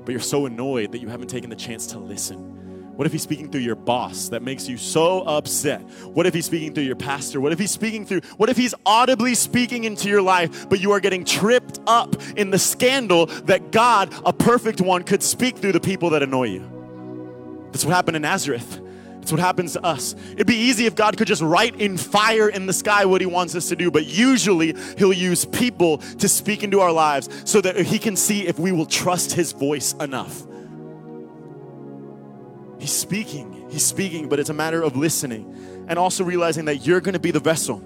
but 0.04 0.12
you're 0.12 0.20
so 0.20 0.46
annoyed 0.46 0.92
that 0.92 0.98
you 0.98 1.08
haven't 1.08 1.28
taken 1.28 1.50
the 1.50 1.56
chance 1.56 1.86
to 1.88 1.98
listen? 1.98 2.52
What 2.96 3.06
if 3.06 3.12
he's 3.12 3.22
speaking 3.22 3.50
through 3.50 3.62
your 3.62 3.74
boss 3.74 4.28
that 4.28 4.42
makes 4.42 4.68
you 4.68 4.76
so 4.76 5.22
upset? 5.22 5.80
What 6.04 6.26
if 6.26 6.34
he's 6.34 6.44
speaking 6.44 6.74
through 6.74 6.84
your 6.84 6.96
pastor? 6.96 7.40
What 7.40 7.50
if 7.50 7.58
he's 7.58 7.70
speaking 7.70 8.04
through, 8.04 8.20
what 8.36 8.50
if 8.50 8.56
he's 8.58 8.74
audibly 8.84 9.34
speaking 9.34 9.84
into 9.84 10.10
your 10.10 10.20
life, 10.20 10.68
but 10.68 10.78
you 10.78 10.92
are 10.92 11.00
getting 11.00 11.24
tripped 11.24 11.80
up 11.86 12.14
in 12.36 12.50
the 12.50 12.58
scandal 12.58 13.26
that 13.26 13.72
God, 13.72 14.12
a 14.26 14.32
perfect 14.32 14.82
one, 14.82 15.04
could 15.04 15.22
speak 15.22 15.56
through 15.56 15.72
the 15.72 15.80
people 15.80 16.10
that 16.10 16.22
annoy 16.22 16.48
you? 16.48 17.68
That's 17.72 17.86
what 17.86 17.94
happened 17.94 18.16
in 18.16 18.22
Nazareth. 18.22 18.81
It's 19.22 19.30
what 19.30 19.40
happens 19.40 19.74
to 19.74 19.84
us. 19.86 20.16
It'd 20.32 20.48
be 20.48 20.56
easy 20.56 20.86
if 20.86 20.96
God 20.96 21.16
could 21.16 21.28
just 21.28 21.42
write 21.42 21.80
in 21.80 21.96
fire 21.96 22.48
in 22.48 22.66
the 22.66 22.72
sky 22.72 23.04
what 23.04 23.20
He 23.20 23.26
wants 23.26 23.54
us 23.54 23.68
to 23.68 23.76
do, 23.76 23.88
but 23.88 24.04
usually 24.04 24.74
He'll 24.98 25.12
use 25.12 25.44
people 25.44 25.98
to 25.98 26.28
speak 26.28 26.64
into 26.64 26.80
our 26.80 26.90
lives 26.90 27.28
so 27.44 27.60
that 27.60 27.76
He 27.76 28.00
can 28.00 28.16
see 28.16 28.48
if 28.48 28.58
we 28.58 28.72
will 28.72 28.84
trust 28.84 29.32
His 29.32 29.52
voice 29.52 29.92
enough. 29.94 30.42
He's 32.80 32.92
speaking, 32.92 33.68
He's 33.70 33.86
speaking, 33.86 34.28
but 34.28 34.40
it's 34.40 34.50
a 34.50 34.54
matter 34.54 34.82
of 34.82 34.96
listening 34.96 35.86
and 35.86 36.00
also 36.00 36.24
realizing 36.24 36.64
that 36.64 36.84
you're 36.84 37.00
going 37.00 37.14
to 37.14 37.20
be 37.20 37.30
the 37.30 37.40
vessel. 37.40 37.80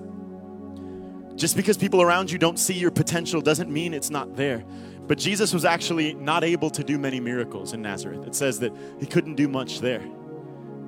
Just 1.35 1.55
because 1.55 1.77
people 1.77 2.01
around 2.01 2.31
you 2.31 2.39
don't 2.39 2.59
see 2.59 2.73
your 2.73 2.91
potential 2.91 3.43
doesn't 3.43 3.71
mean 3.71 3.93
it's 3.93 4.09
not 4.09 4.37
there. 4.37 4.65
But 5.07 5.19
Jesus 5.19 5.53
was 5.53 5.67
actually 5.67 6.15
not 6.15 6.45
able 6.45 6.71
to 6.71 6.83
do 6.83 6.99
many 6.99 7.21
miracles 7.21 7.75
in 7.75 7.83
Nazareth. 7.83 8.27
It 8.27 8.35
says 8.35 8.59
that 8.61 8.73
he 8.99 9.05
couldn't 9.05 9.35
do 9.35 9.49
much 9.49 9.81
there 9.81 10.03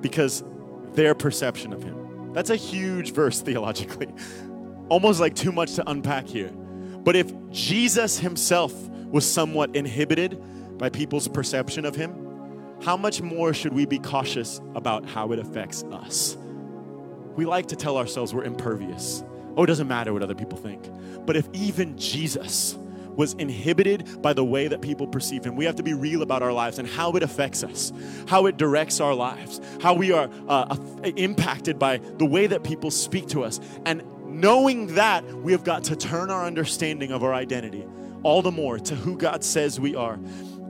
because 0.01 0.43
their 0.93 1.13
perception 1.15 1.73
of 1.73 1.83
him. 1.83 2.33
That's 2.33 2.49
a 2.49 2.55
huge 2.55 3.13
verse 3.13 3.41
theologically, 3.41 4.07
almost 4.89 5.19
like 5.19 5.35
too 5.35 5.51
much 5.51 5.75
to 5.75 5.89
unpack 5.89 6.27
here. 6.27 6.49
But 6.49 7.15
if 7.15 7.31
Jesus 7.51 8.19
himself 8.19 8.73
was 8.89 9.29
somewhat 9.29 9.75
inhibited 9.75 10.77
by 10.77 10.89
people's 10.89 11.27
perception 11.27 11.85
of 11.85 11.95
him, 11.95 12.27
how 12.81 12.95
much 12.95 13.21
more 13.21 13.53
should 13.53 13.73
we 13.73 13.85
be 13.85 13.99
cautious 13.99 14.61
about 14.75 15.05
how 15.05 15.31
it 15.31 15.39
affects 15.39 15.83
us? 15.91 16.37
We 17.35 17.45
like 17.45 17.67
to 17.67 17.75
tell 17.75 17.97
ourselves 17.97 18.33
we're 18.33 18.43
impervious. 18.43 19.23
Oh, 19.57 19.63
it 19.63 19.67
doesn't 19.67 19.87
matter 19.87 20.13
what 20.13 20.23
other 20.23 20.35
people 20.35 20.57
think. 20.57 20.81
But 21.25 21.35
if 21.35 21.47
even 21.53 21.97
Jesus, 21.97 22.77
was 23.19 23.33
inhibited 23.33 24.21
by 24.21 24.31
the 24.31 24.45
way 24.45 24.69
that 24.69 24.81
people 24.81 25.05
perceive 25.05 25.43
him. 25.43 25.57
We 25.57 25.65
have 25.65 25.75
to 25.75 25.83
be 25.83 25.93
real 25.93 26.21
about 26.21 26.41
our 26.41 26.53
lives 26.53 26.79
and 26.79 26.87
how 26.87 27.11
it 27.17 27.21
affects 27.21 27.65
us, 27.65 27.91
how 28.29 28.45
it 28.45 28.55
directs 28.55 29.01
our 29.01 29.13
lives, 29.13 29.59
how 29.81 29.93
we 29.93 30.13
are 30.13 30.29
uh, 30.47 30.77
impacted 31.17 31.77
by 31.77 31.97
the 31.97 32.23
way 32.23 32.47
that 32.47 32.63
people 32.63 32.89
speak 32.89 33.27
to 33.27 33.43
us. 33.43 33.59
And 33.85 34.03
knowing 34.25 34.95
that, 34.95 35.25
we 35.25 35.51
have 35.51 35.65
got 35.65 35.83
to 35.85 35.97
turn 35.97 36.31
our 36.31 36.45
understanding 36.45 37.11
of 37.11 37.21
our 37.21 37.33
identity 37.33 37.85
all 38.23 38.41
the 38.41 38.51
more 38.51 38.79
to 38.79 38.95
who 38.95 39.17
God 39.17 39.43
says 39.43 39.81
we 39.81 39.95
are. 39.95 40.17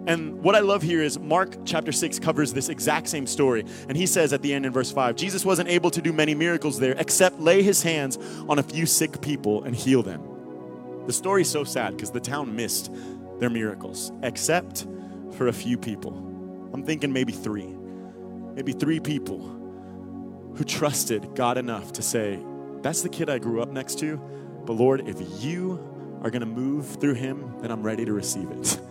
And 0.07 0.41
what 0.41 0.55
I 0.55 0.59
love 0.62 0.81
here 0.81 1.03
is 1.03 1.19
Mark 1.19 1.55
chapter 1.65 1.91
6 1.91 2.17
covers 2.17 2.51
this 2.51 2.69
exact 2.69 3.09
same 3.09 3.27
story. 3.27 3.63
And 3.88 3.95
he 3.95 4.07
says 4.07 4.33
at 4.33 4.41
the 4.41 4.55
end 4.55 4.65
in 4.65 4.73
verse 4.73 4.91
5 4.91 5.15
Jesus 5.15 5.45
wasn't 5.45 5.69
able 5.69 5.91
to 5.91 6.01
do 6.01 6.12
many 6.12 6.33
miracles 6.33 6.79
there 6.79 6.95
except 6.97 7.39
lay 7.39 7.62
his 7.62 7.83
hands 7.83 8.17
on 8.47 8.57
a 8.57 8.63
few 8.63 8.88
sick 8.88 9.21
people 9.21 9.63
and 9.63 9.75
heal 9.75 10.01
them. 10.01 10.28
The 11.10 11.13
story's 11.13 11.50
so 11.50 11.63
sad 11.63 11.98
because 11.98 12.12
the 12.12 12.19
town 12.19 12.56
missed 12.56 12.93
their 13.39 13.50
miracles, 13.50 14.12
except 14.22 14.86
for 15.32 15.48
a 15.48 15.52
few 15.52 15.76
people. 15.76 16.13
I'm 16.72 16.84
thinking 16.84 17.12
maybe 17.12 17.34
three. 17.34 17.76
Maybe 18.54 18.74
three 18.74 19.00
people 19.00 19.39
who 20.56 20.63
trusted 20.63 21.34
God 21.34 21.58
enough 21.58 21.93
to 21.93 22.04
say, 22.04 22.39
That's 22.84 23.02
the 23.02 23.10
kid 23.10 23.28
I 23.28 23.39
grew 23.39 23.60
up 23.60 23.69
next 23.69 23.98
to, 24.02 24.17
but 24.67 24.74
Lord, 24.74 25.10
if 25.10 25.43
you 25.43 25.80
are 26.22 26.30
going 26.30 26.41
to 26.41 26.45
move 26.45 26.86
through 27.02 27.15
him, 27.15 27.56
then 27.60 27.72
I'm 27.72 27.82
ready 27.82 28.06
to 28.06 28.13
receive 28.13 28.52
it. 28.52 28.80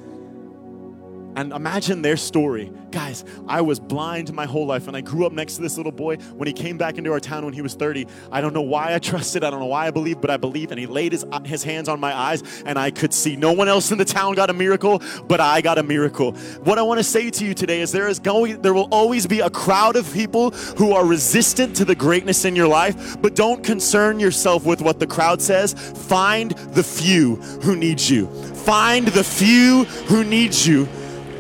And 1.37 1.53
imagine 1.53 2.03
their 2.03 2.17
story. 2.17 2.73
Guys, 2.91 3.25
I 3.47 3.61
was 3.61 3.79
blind 3.79 4.33
my 4.33 4.47
whole 4.47 4.67
life 4.67 4.89
and 4.89 4.97
I 4.97 5.03
grew 5.03 5.27
up 5.27 5.33
next 5.33 5.57
to 5.57 5.63
this 5.63 5.77
little 5.77 5.93
boy. 5.93 6.17
When 6.17 6.47
he 6.47 6.53
came 6.53 6.79
back 6.79 6.99
into 6.99 7.13
our 7.13 7.21
town 7.21 7.45
when 7.45 7.55
he 7.55 7.63
was 7.63 7.75
30, 7.75 8.07
I 8.33 8.41
don't 8.41 8.55
know 8.55 8.63
why 8.63 8.95
I 8.95 8.99
trusted, 8.99 9.45
I 9.45 9.51
don't 9.51 9.61
know 9.61 9.67
why 9.67 9.87
I 9.87 9.91
believed, 9.91 10.21
but 10.21 10.31
I 10.31 10.37
believed. 10.37 10.73
And 10.73 10.81
he 10.81 10.87
laid 10.87 11.13
his, 11.13 11.25
uh, 11.31 11.41
his 11.41 11.63
hands 11.63 11.89
on 11.89 12.01
my 12.01 12.15
eyes 12.15 12.43
and 12.65 12.79
I 12.79 12.91
could 12.91 13.13
see. 13.13 13.37
No 13.37 13.53
one 13.53 13.69
else 13.69 13.93
in 13.93 13.99
the 13.99 14.05
town 14.05 14.35
got 14.35 14.51
a 14.51 14.53
miracle, 14.53 15.03
but 15.29 15.41
I 15.41 15.61
got 15.61 15.79
a 15.79 15.83
miracle. 15.83 16.33
What 16.65 16.79
I 16.79 16.83
want 16.83 16.99
to 16.99 17.05
say 17.05 17.31
to 17.31 17.45
you 17.45 17.55
today 17.55 17.81
is 17.81 17.93
there 17.93 18.09
is 18.09 18.19
going, 18.19 18.61
there 18.63 18.75
will 18.75 18.89
always 18.91 19.27
be 19.27 19.41
a 19.41 19.51
crowd 19.51 19.97
of 19.97 20.13
people 20.13 20.51
who 20.51 20.93
are 20.93 21.05
resistant 21.05 21.77
to 21.77 21.85
the 21.85 21.95
greatness 21.95 22.45
in 22.45 22.57
your 22.57 22.69
life, 22.69 23.21
but 23.21 23.37
don't 23.37 23.63
concern 23.63 24.19
yourself 24.19 24.65
with 24.65 24.81
what 24.81 24.99
the 24.99 25.07
crowd 25.07 25.43
says. 25.43 25.75
Find 26.09 26.53
the 26.73 26.83
few 26.83 27.37
who 27.63 27.77
need 27.77 28.01
you. 28.01 28.27
Find 28.55 29.07
the 29.09 29.25
few 29.25 29.85
who 29.85 30.25
need 30.25 30.55
you 30.55 30.89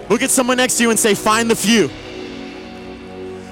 Look 0.08 0.22
at 0.22 0.30
someone 0.30 0.56
next 0.56 0.76
to 0.76 0.84
you 0.84 0.90
and 0.90 0.98
say, 0.98 1.14
Find 1.14 1.50
the 1.50 1.56
few. 1.56 1.90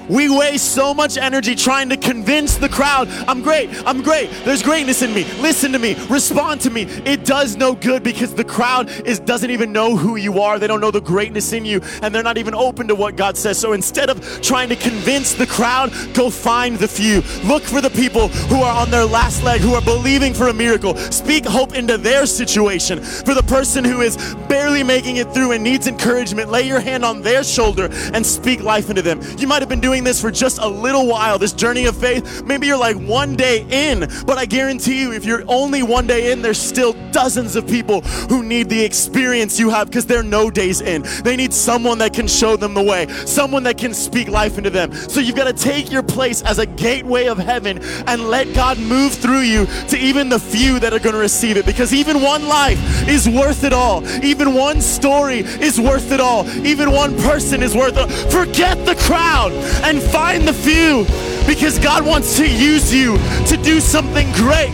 We 0.09 0.29
waste 0.29 0.73
so 0.73 0.93
much 0.93 1.17
energy 1.17 1.55
trying 1.55 1.89
to 1.89 1.97
convince 1.97 2.57
the 2.57 2.69
crowd, 2.69 3.09
I'm 3.27 3.41
great, 3.41 3.69
I'm 3.85 4.01
great, 4.01 4.29
there's 4.45 4.63
greatness 4.63 5.01
in 5.01 5.13
me, 5.13 5.23
listen 5.39 5.71
to 5.73 5.79
me, 5.79 5.95
respond 6.09 6.61
to 6.61 6.69
me. 6.69 6.83
It 6.83 7.25
does 7.25 7.55
no 7.55 7.75
good 7.75 8.03
because 8.03 8.33
the 8.33 8.43
crowd 8.43 8.89
is, 9.05 9.19
doesn't 9.19 9.51
even 9.51 9.71
know 9.71 9.95
who 9.97 10.15
you 10.15 10.41
are, 10.41 10.59
they 10.59 10.67
don't 10.67 10.81
know 10.81 10.91
the 10.91 11.01
greatness 11.01 11.53
in 11.53 11.65
you, 11.65 11.81
and 12.01 12.13
they're 12.13 12.23
not 12.23 12.37
even 12.37 12.55
open 12.55 12.87
to 12.87 12.95
what 12.95 13.15
God 13.15 13.37
says. 13.37 13.59
So 13.59 13.73
instead 13.73 14.09
of 14.09 14.41
trying 14.41 14.69
to 14.69 14.75
convince 14.75 15.33
the 15.33 15.47
crowd, 15.47 15.91
go 16.13 16.29
find 16.29 16.77
the 16.77 16.87
few. 16.87 17.21
Look 17.47 17.63
for 17.63 17.81
the 17.81 17.89
people 17.89 18.27
who 18.27 18.61
are 18.61 18.75
on 18.75 18.89
their 18.91 19.05
last 19.05 19.43
leg, 19.43 19.61
who 19.61 19.73
are 19.73 19.81
believing 19.81 20.33
for 20.33 20.47
a 20.47 20.53
miracle. 20.53 20.95
Speak 20.95 21.45
hope 21.45 21.75
into 21.75 21.97
their 21.97 22.25
situation. 22.25 23.01
For 23.01 23.33
the 23.33 23.43
person 23.43 23.83
who 23.83 24.01
is 24.01 24.17
barely 24.47 24.83
making 24.83 25.17
it 25.17 25.33
through 25.33 25.51
and 25.51 25.63
needs 25.63 25.87
encouragement, 25.87 26.49
lay 26.49 26.67
your 26.67 26.79
hand 26.79 27.03
on 27.03 27.21
their 27.21 27.43
shoulder 27.43 27.89
and 28.13 28.25
speak 28.25 28.61
life 28.61 28.89
into 28.89 29.01
them. 29.01 29.21
You 29.37 29.47
might 29.47 29.61
have 29.61 29.69
been 29.69 29.79
doing 29.79 29.96
doing 29.97 30.03
this 30.03 30.21
for 30.21 30.29
just 30.29 30.59
a 30.59 30.67
little 30.67 31.07
while, 31.07 31.39
this 31.39 31.53
journey 31.53 31.87
of 31.87 31.97
faith, 31.97 32.43
maybe 32.43 32.67
you're 32.67 32.77
like 32.77 32.95
one 32.97 33.35
day 33.35 33.65
in, 33.71 34.01
but 34.27 34.37
I 34.37 34.45
guarantee 34.45 35.01
you, 35.01 35.11
if 35.11 35.25
you're 35.25 35.43
only 35.47 35.81
one 35.81 36.05
day 36.05 36.31
in, 36.31 36.43
there's 36.43 36.61
still 36.61 36.93
dozens 37.11 37.55
of 37.55 37.65
people 37.67 38.01
who 38.29 38.43
need 38.43 38.69
the 38.69 38.83
experience 38.83 39.59
you 39.59 39.71
have 39.71 39.87
because 39.87 40.05
they're 40.05 40.21
no 40.21 40.51
days 40.51 40.81
in. 40.81 41.03
They 41.23 41.35
need 41.35 41.51
someone 41.51 41.97
that 41.97 42.13
can 42.13 42.27
show 42.27 42.55
them 42.57 42.75
the 42.75 42.83
way, 42.83 43.07
someone 43.25 43.63
that 43.63 43.79
can 43.79 43.91
speak 43.91 44.27
life 44.27 44.59
into 44.59 44.69
them. 44.69 44.93
So 44.93 45.19
you've 45.19 45.35
got 45.35 45.47
to 45.47 45.63
take 45.63 45.91
your 45.91 46.03
place 46.03 46.43
as 46.43 46.59
a 46.59 46.67
gateway 46.67 47.25
of 47.25 47.39
heaven 47.39 47.79
and 48.05 48.29
let 48.29 48.53
God 48.53 48.77
move 48.77 49.13
through 49.13 49.41
you 49.41 49.65
to 49.89 49.97
even 49.97 50.29
the 50.29 50.39
few 50.39 50.79
that 50.79 50.93
are 50.93 50.99
going 50.99 51.15
to 51.15 51.21
receive 51.21 51.57
it 51.57 51.65
because 51.65 51.91
even 51.91 52.21
one 52.21 52.47
life 52.47 52.79
is 53.09 53.27
worth 53.27 53.63
it 53.63 53.73
all. 53.73 54.05
Even 54.23 54.53
one 54.53 54.79
story 54.79 55.39
is 55.39 55.81
worth 55.81 56.11
it 56.11 56.19
all. 56.19 56.47
Even 56.67 56.91
one 56.91 57.17
person 57.21 57.63
is 57.63 57.73
worth 57.73 57.97
it. 57.97 58.07
Forget 58.31 58.85
the 58.85 58.95
crowd 59.07 59.51
and 59.87 60.01
find 60.01 60.45
the 60.45 60.53
few 60.53 61.05
because 61.47 61.79
God 61.79 62.05
wants 62.05 62.35
to 62.35 62.45
use 62.45 62.93
you 62.93 63.17
to 63.45 63.55
do 63.63 63.79
something 63.79 64.29
great 64.33 64.67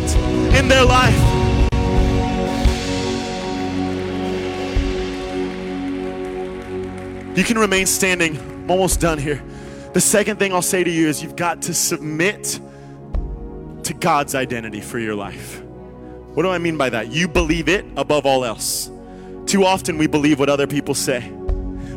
in 0.58 0.68
their 0.68 0.84
life. 0.84 1.14
You 7.38 7.44
can 7.44 7.60
remain 7.60 7.86
standing. 7.86 8.38
I'm 8.38 8.72
almost 8.72 9.00
done 9.00 9.20
here. 9.20 9.44
The 9.94 10.02
second 10.02 10.38
thing 10.38 10.52
I'll 10.52 10.64
say 10.64 10.84
to 10.84 10.90
you 10.90 11.08
is 11.10 11.22
you've 11.22 11.36
got 11.36 11.62
to 11.64 11.76
submit 11.76 12.60
to 13.84 13.94
God's 13.94 14.34
identity 14.34 14.82
for 14.82 14.98
your 14.98 15.14
life. 15.14 15.62
What 15.62 16.42
do 16.42 16.50
I 16.50 16.58
mean 16.58 16.76
by 16.76 16.90
that? 16.90 17.12
You 17.12 17.28
believe 17.28 17.70
it 17.70 17.86
above 17.98 18.26
all 18.26 18.44
else. 18.44 18.90
Too 19.46 19.64
often 19.64 20.00
we 20.00 20.08
believe 20.08 20.40
what 20.40 20.50
other 20.50 20.66
people 20.66 20.96
say. 20.96 21.32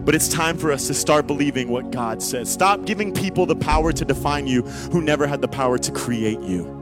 But 0.07 0.14
it's 0.14 0.29
time 0.29 0.57
for 0.57 0.71
us 0.71 0.87
to 0.87 0.95
start 0.95 1.27
believing 1.27 1.69
what 1.69 1.90
God 1.90 2.23
says. 2.23 2.51
Stop 2.51 2.85
giving 2.85 3.12
people 3.12 3.45
the 3.45 3.57
power 3.57 3.92
to 3.92 4.05
define 4.05 4.47
you 4.47 4.62
who 4.62 5.03
never 5.03 5.27
had 5.27 5.40
the 5.40 5.49
power 5.49 5.79
to 5.79 5.90
create 5.90 6.38
you. 6.40 6.73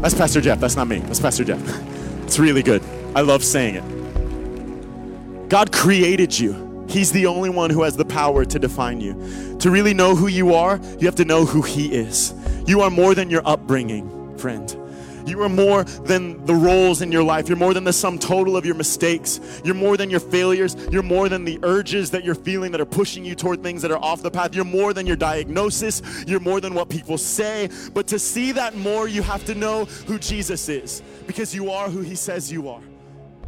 That's 0.00 0.14
Pastor 0.14 0.40
Jeff. 0.40 0.58
That's 0.58 0.74
not 0.74 0.88
me. 0.88 0.98
That's 0.98 1.20
Pastor 1.20 1.44
Jeff. 1.44 1.60
It's 2.30 2.38
really 2.38 2.62
good. 2.62 2.80
I 3.16 3.22
love 3.22 3.42
saying 3.42 3.74
it. 3.74 5.48
God 5.48 5.72
created 5.72 6.38
you. 6.38 6.86
He's 6.88 7.10
the 7.10 7.26
only 7.26 7.50
one 7.50 7.70
who 7.70 7.82
has 7.82 7.96
the 7.96 8.04
power 8.04 8.44
to 8.44 8.58
define 8.60 9.00
you. 9.00 9.56
To 9.58 9.68
really 9.68 9.94
know 9.94 10.14
who 10.14 10.28
you 10.28 10.54
are, 10.54 10.78
you 11.00 11.06
have 11.06 11.16
to 11.16 11.24
know 11.24 11.44
who 11.44 11.62
He 11.62 11.92
is. 11.92 12.32
You 12.68 12.82
are 12.82 12.90
more 12.90 13.16
than 13.16 13.30
your 13.30 13.42
upbringing, 13.44 14.38
friend. 14.38 14.79
You 15.26 15.42
are 15.42 15.48
more 15.48 15.84
than 15.84 16.44
the 16.46 16.54
roles 16.54 17.02
in 17.02 17.12
your 17.12 17.22
life. 17.22 17.48
You're 17.48 17.58
more 17.58 17.74
than 17.74 17.84
the 17.84 17.92
sum 17.92 18.18
total 18.18 18.56
of 18.56 18.64
your 18.66 18.74
mistakes. 18.74 19.60
You're 19.64 19.74
more 19.74 19.96
than 19.96 20.10
your 20.10 20.20
failures. 20.20 20.76
You're 20.90 21.02
more 21.02 21.28
than 21.28 21.44
the 21.44 21.58
urges 21.62 22.10
that 22.10 22.24
you're 22.24 22.34
feeling 22.34 22.72
that 22.72 22.80
are 22.80 22.86
pushing 22.86 23.24
you 23.24 23.34
toward 23.34 23.62
things 23.62 23.82
that 23.82 23.90
are 23.90 24.02
off 24.02 24.22
the 24.22 24.30
path. 24.30 24.54
You're 24.54 24.64
more 24.64 24.92
than 24.92 25.06
your 25.06 25.16
diagnosis. 25.16 26.02
You're 26.26 26.40
more 26.40 26.60
than 26.60 26.74
what 26.74 26.88
people 26.88 27.18
say. 27.18 27.68
But 27.94 28.06
to 28.08 28.18
see 28.18 28.52
that 28.52 28.76
more, 28.76 29.08
you 29.08 29.22
have 29.22 29.44
to 29.46 29.54
know 29.54 29.84
who 29.84 30.18
Jesus 30.18 30.68
is 30.68 31.02
because 31.26 31.54
you 31.54 31.70
are 31.70 31.88
who 31.88 32.00
he 32.00 32.14
says 32.14 32.50
you 32.50 32.68
are. 32.68 32.82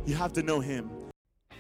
You 0.06 0.14
have 0.16 0.32
to 0.34 0.42
know 0.42 0.60
him. 0.60 0.90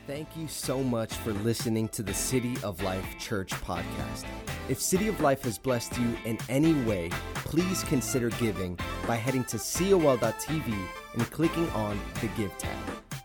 Thank 0.04 0.36
you 0.36 0.48
so 0.48 0.82
much 0.82 1.14
for 1.14 1.32
listening 1.32 1.86
to 1.90 2.02
the 2.02 2.12
City 2.12 2.56
of 2.64 2.82
Life 2.82 3.06
Church 3.20 3.52
podcast. 3.52 4.24
If 4.68 4.80
City 4.80 5.06
of 5.06 5.20
Life 5.20 5.44
has 5.44 5.58
blessed 5.58 5.96
you 5.96 6.16
in 6.24 6.38
any 6.48 6.74
way, 6.82 7.10
please 7.34 7.84
consider 7.84 8.30
giving 8.30 8.76
by 9.06 9.14
heading 9.14 9.44
to 9.44 9.58
col.tv 9.58 10.76
and 11.14 11.30
clicking 11.30 11.70
on 11.70 12.00
the 12.20 12.26
Give 12.36 12.56
tab. 12.58 12.76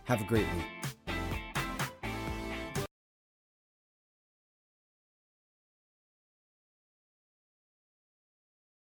Have 0.04 0.20
a 0.20 0.24
great 0.24 0.46
week. 0.54 0.77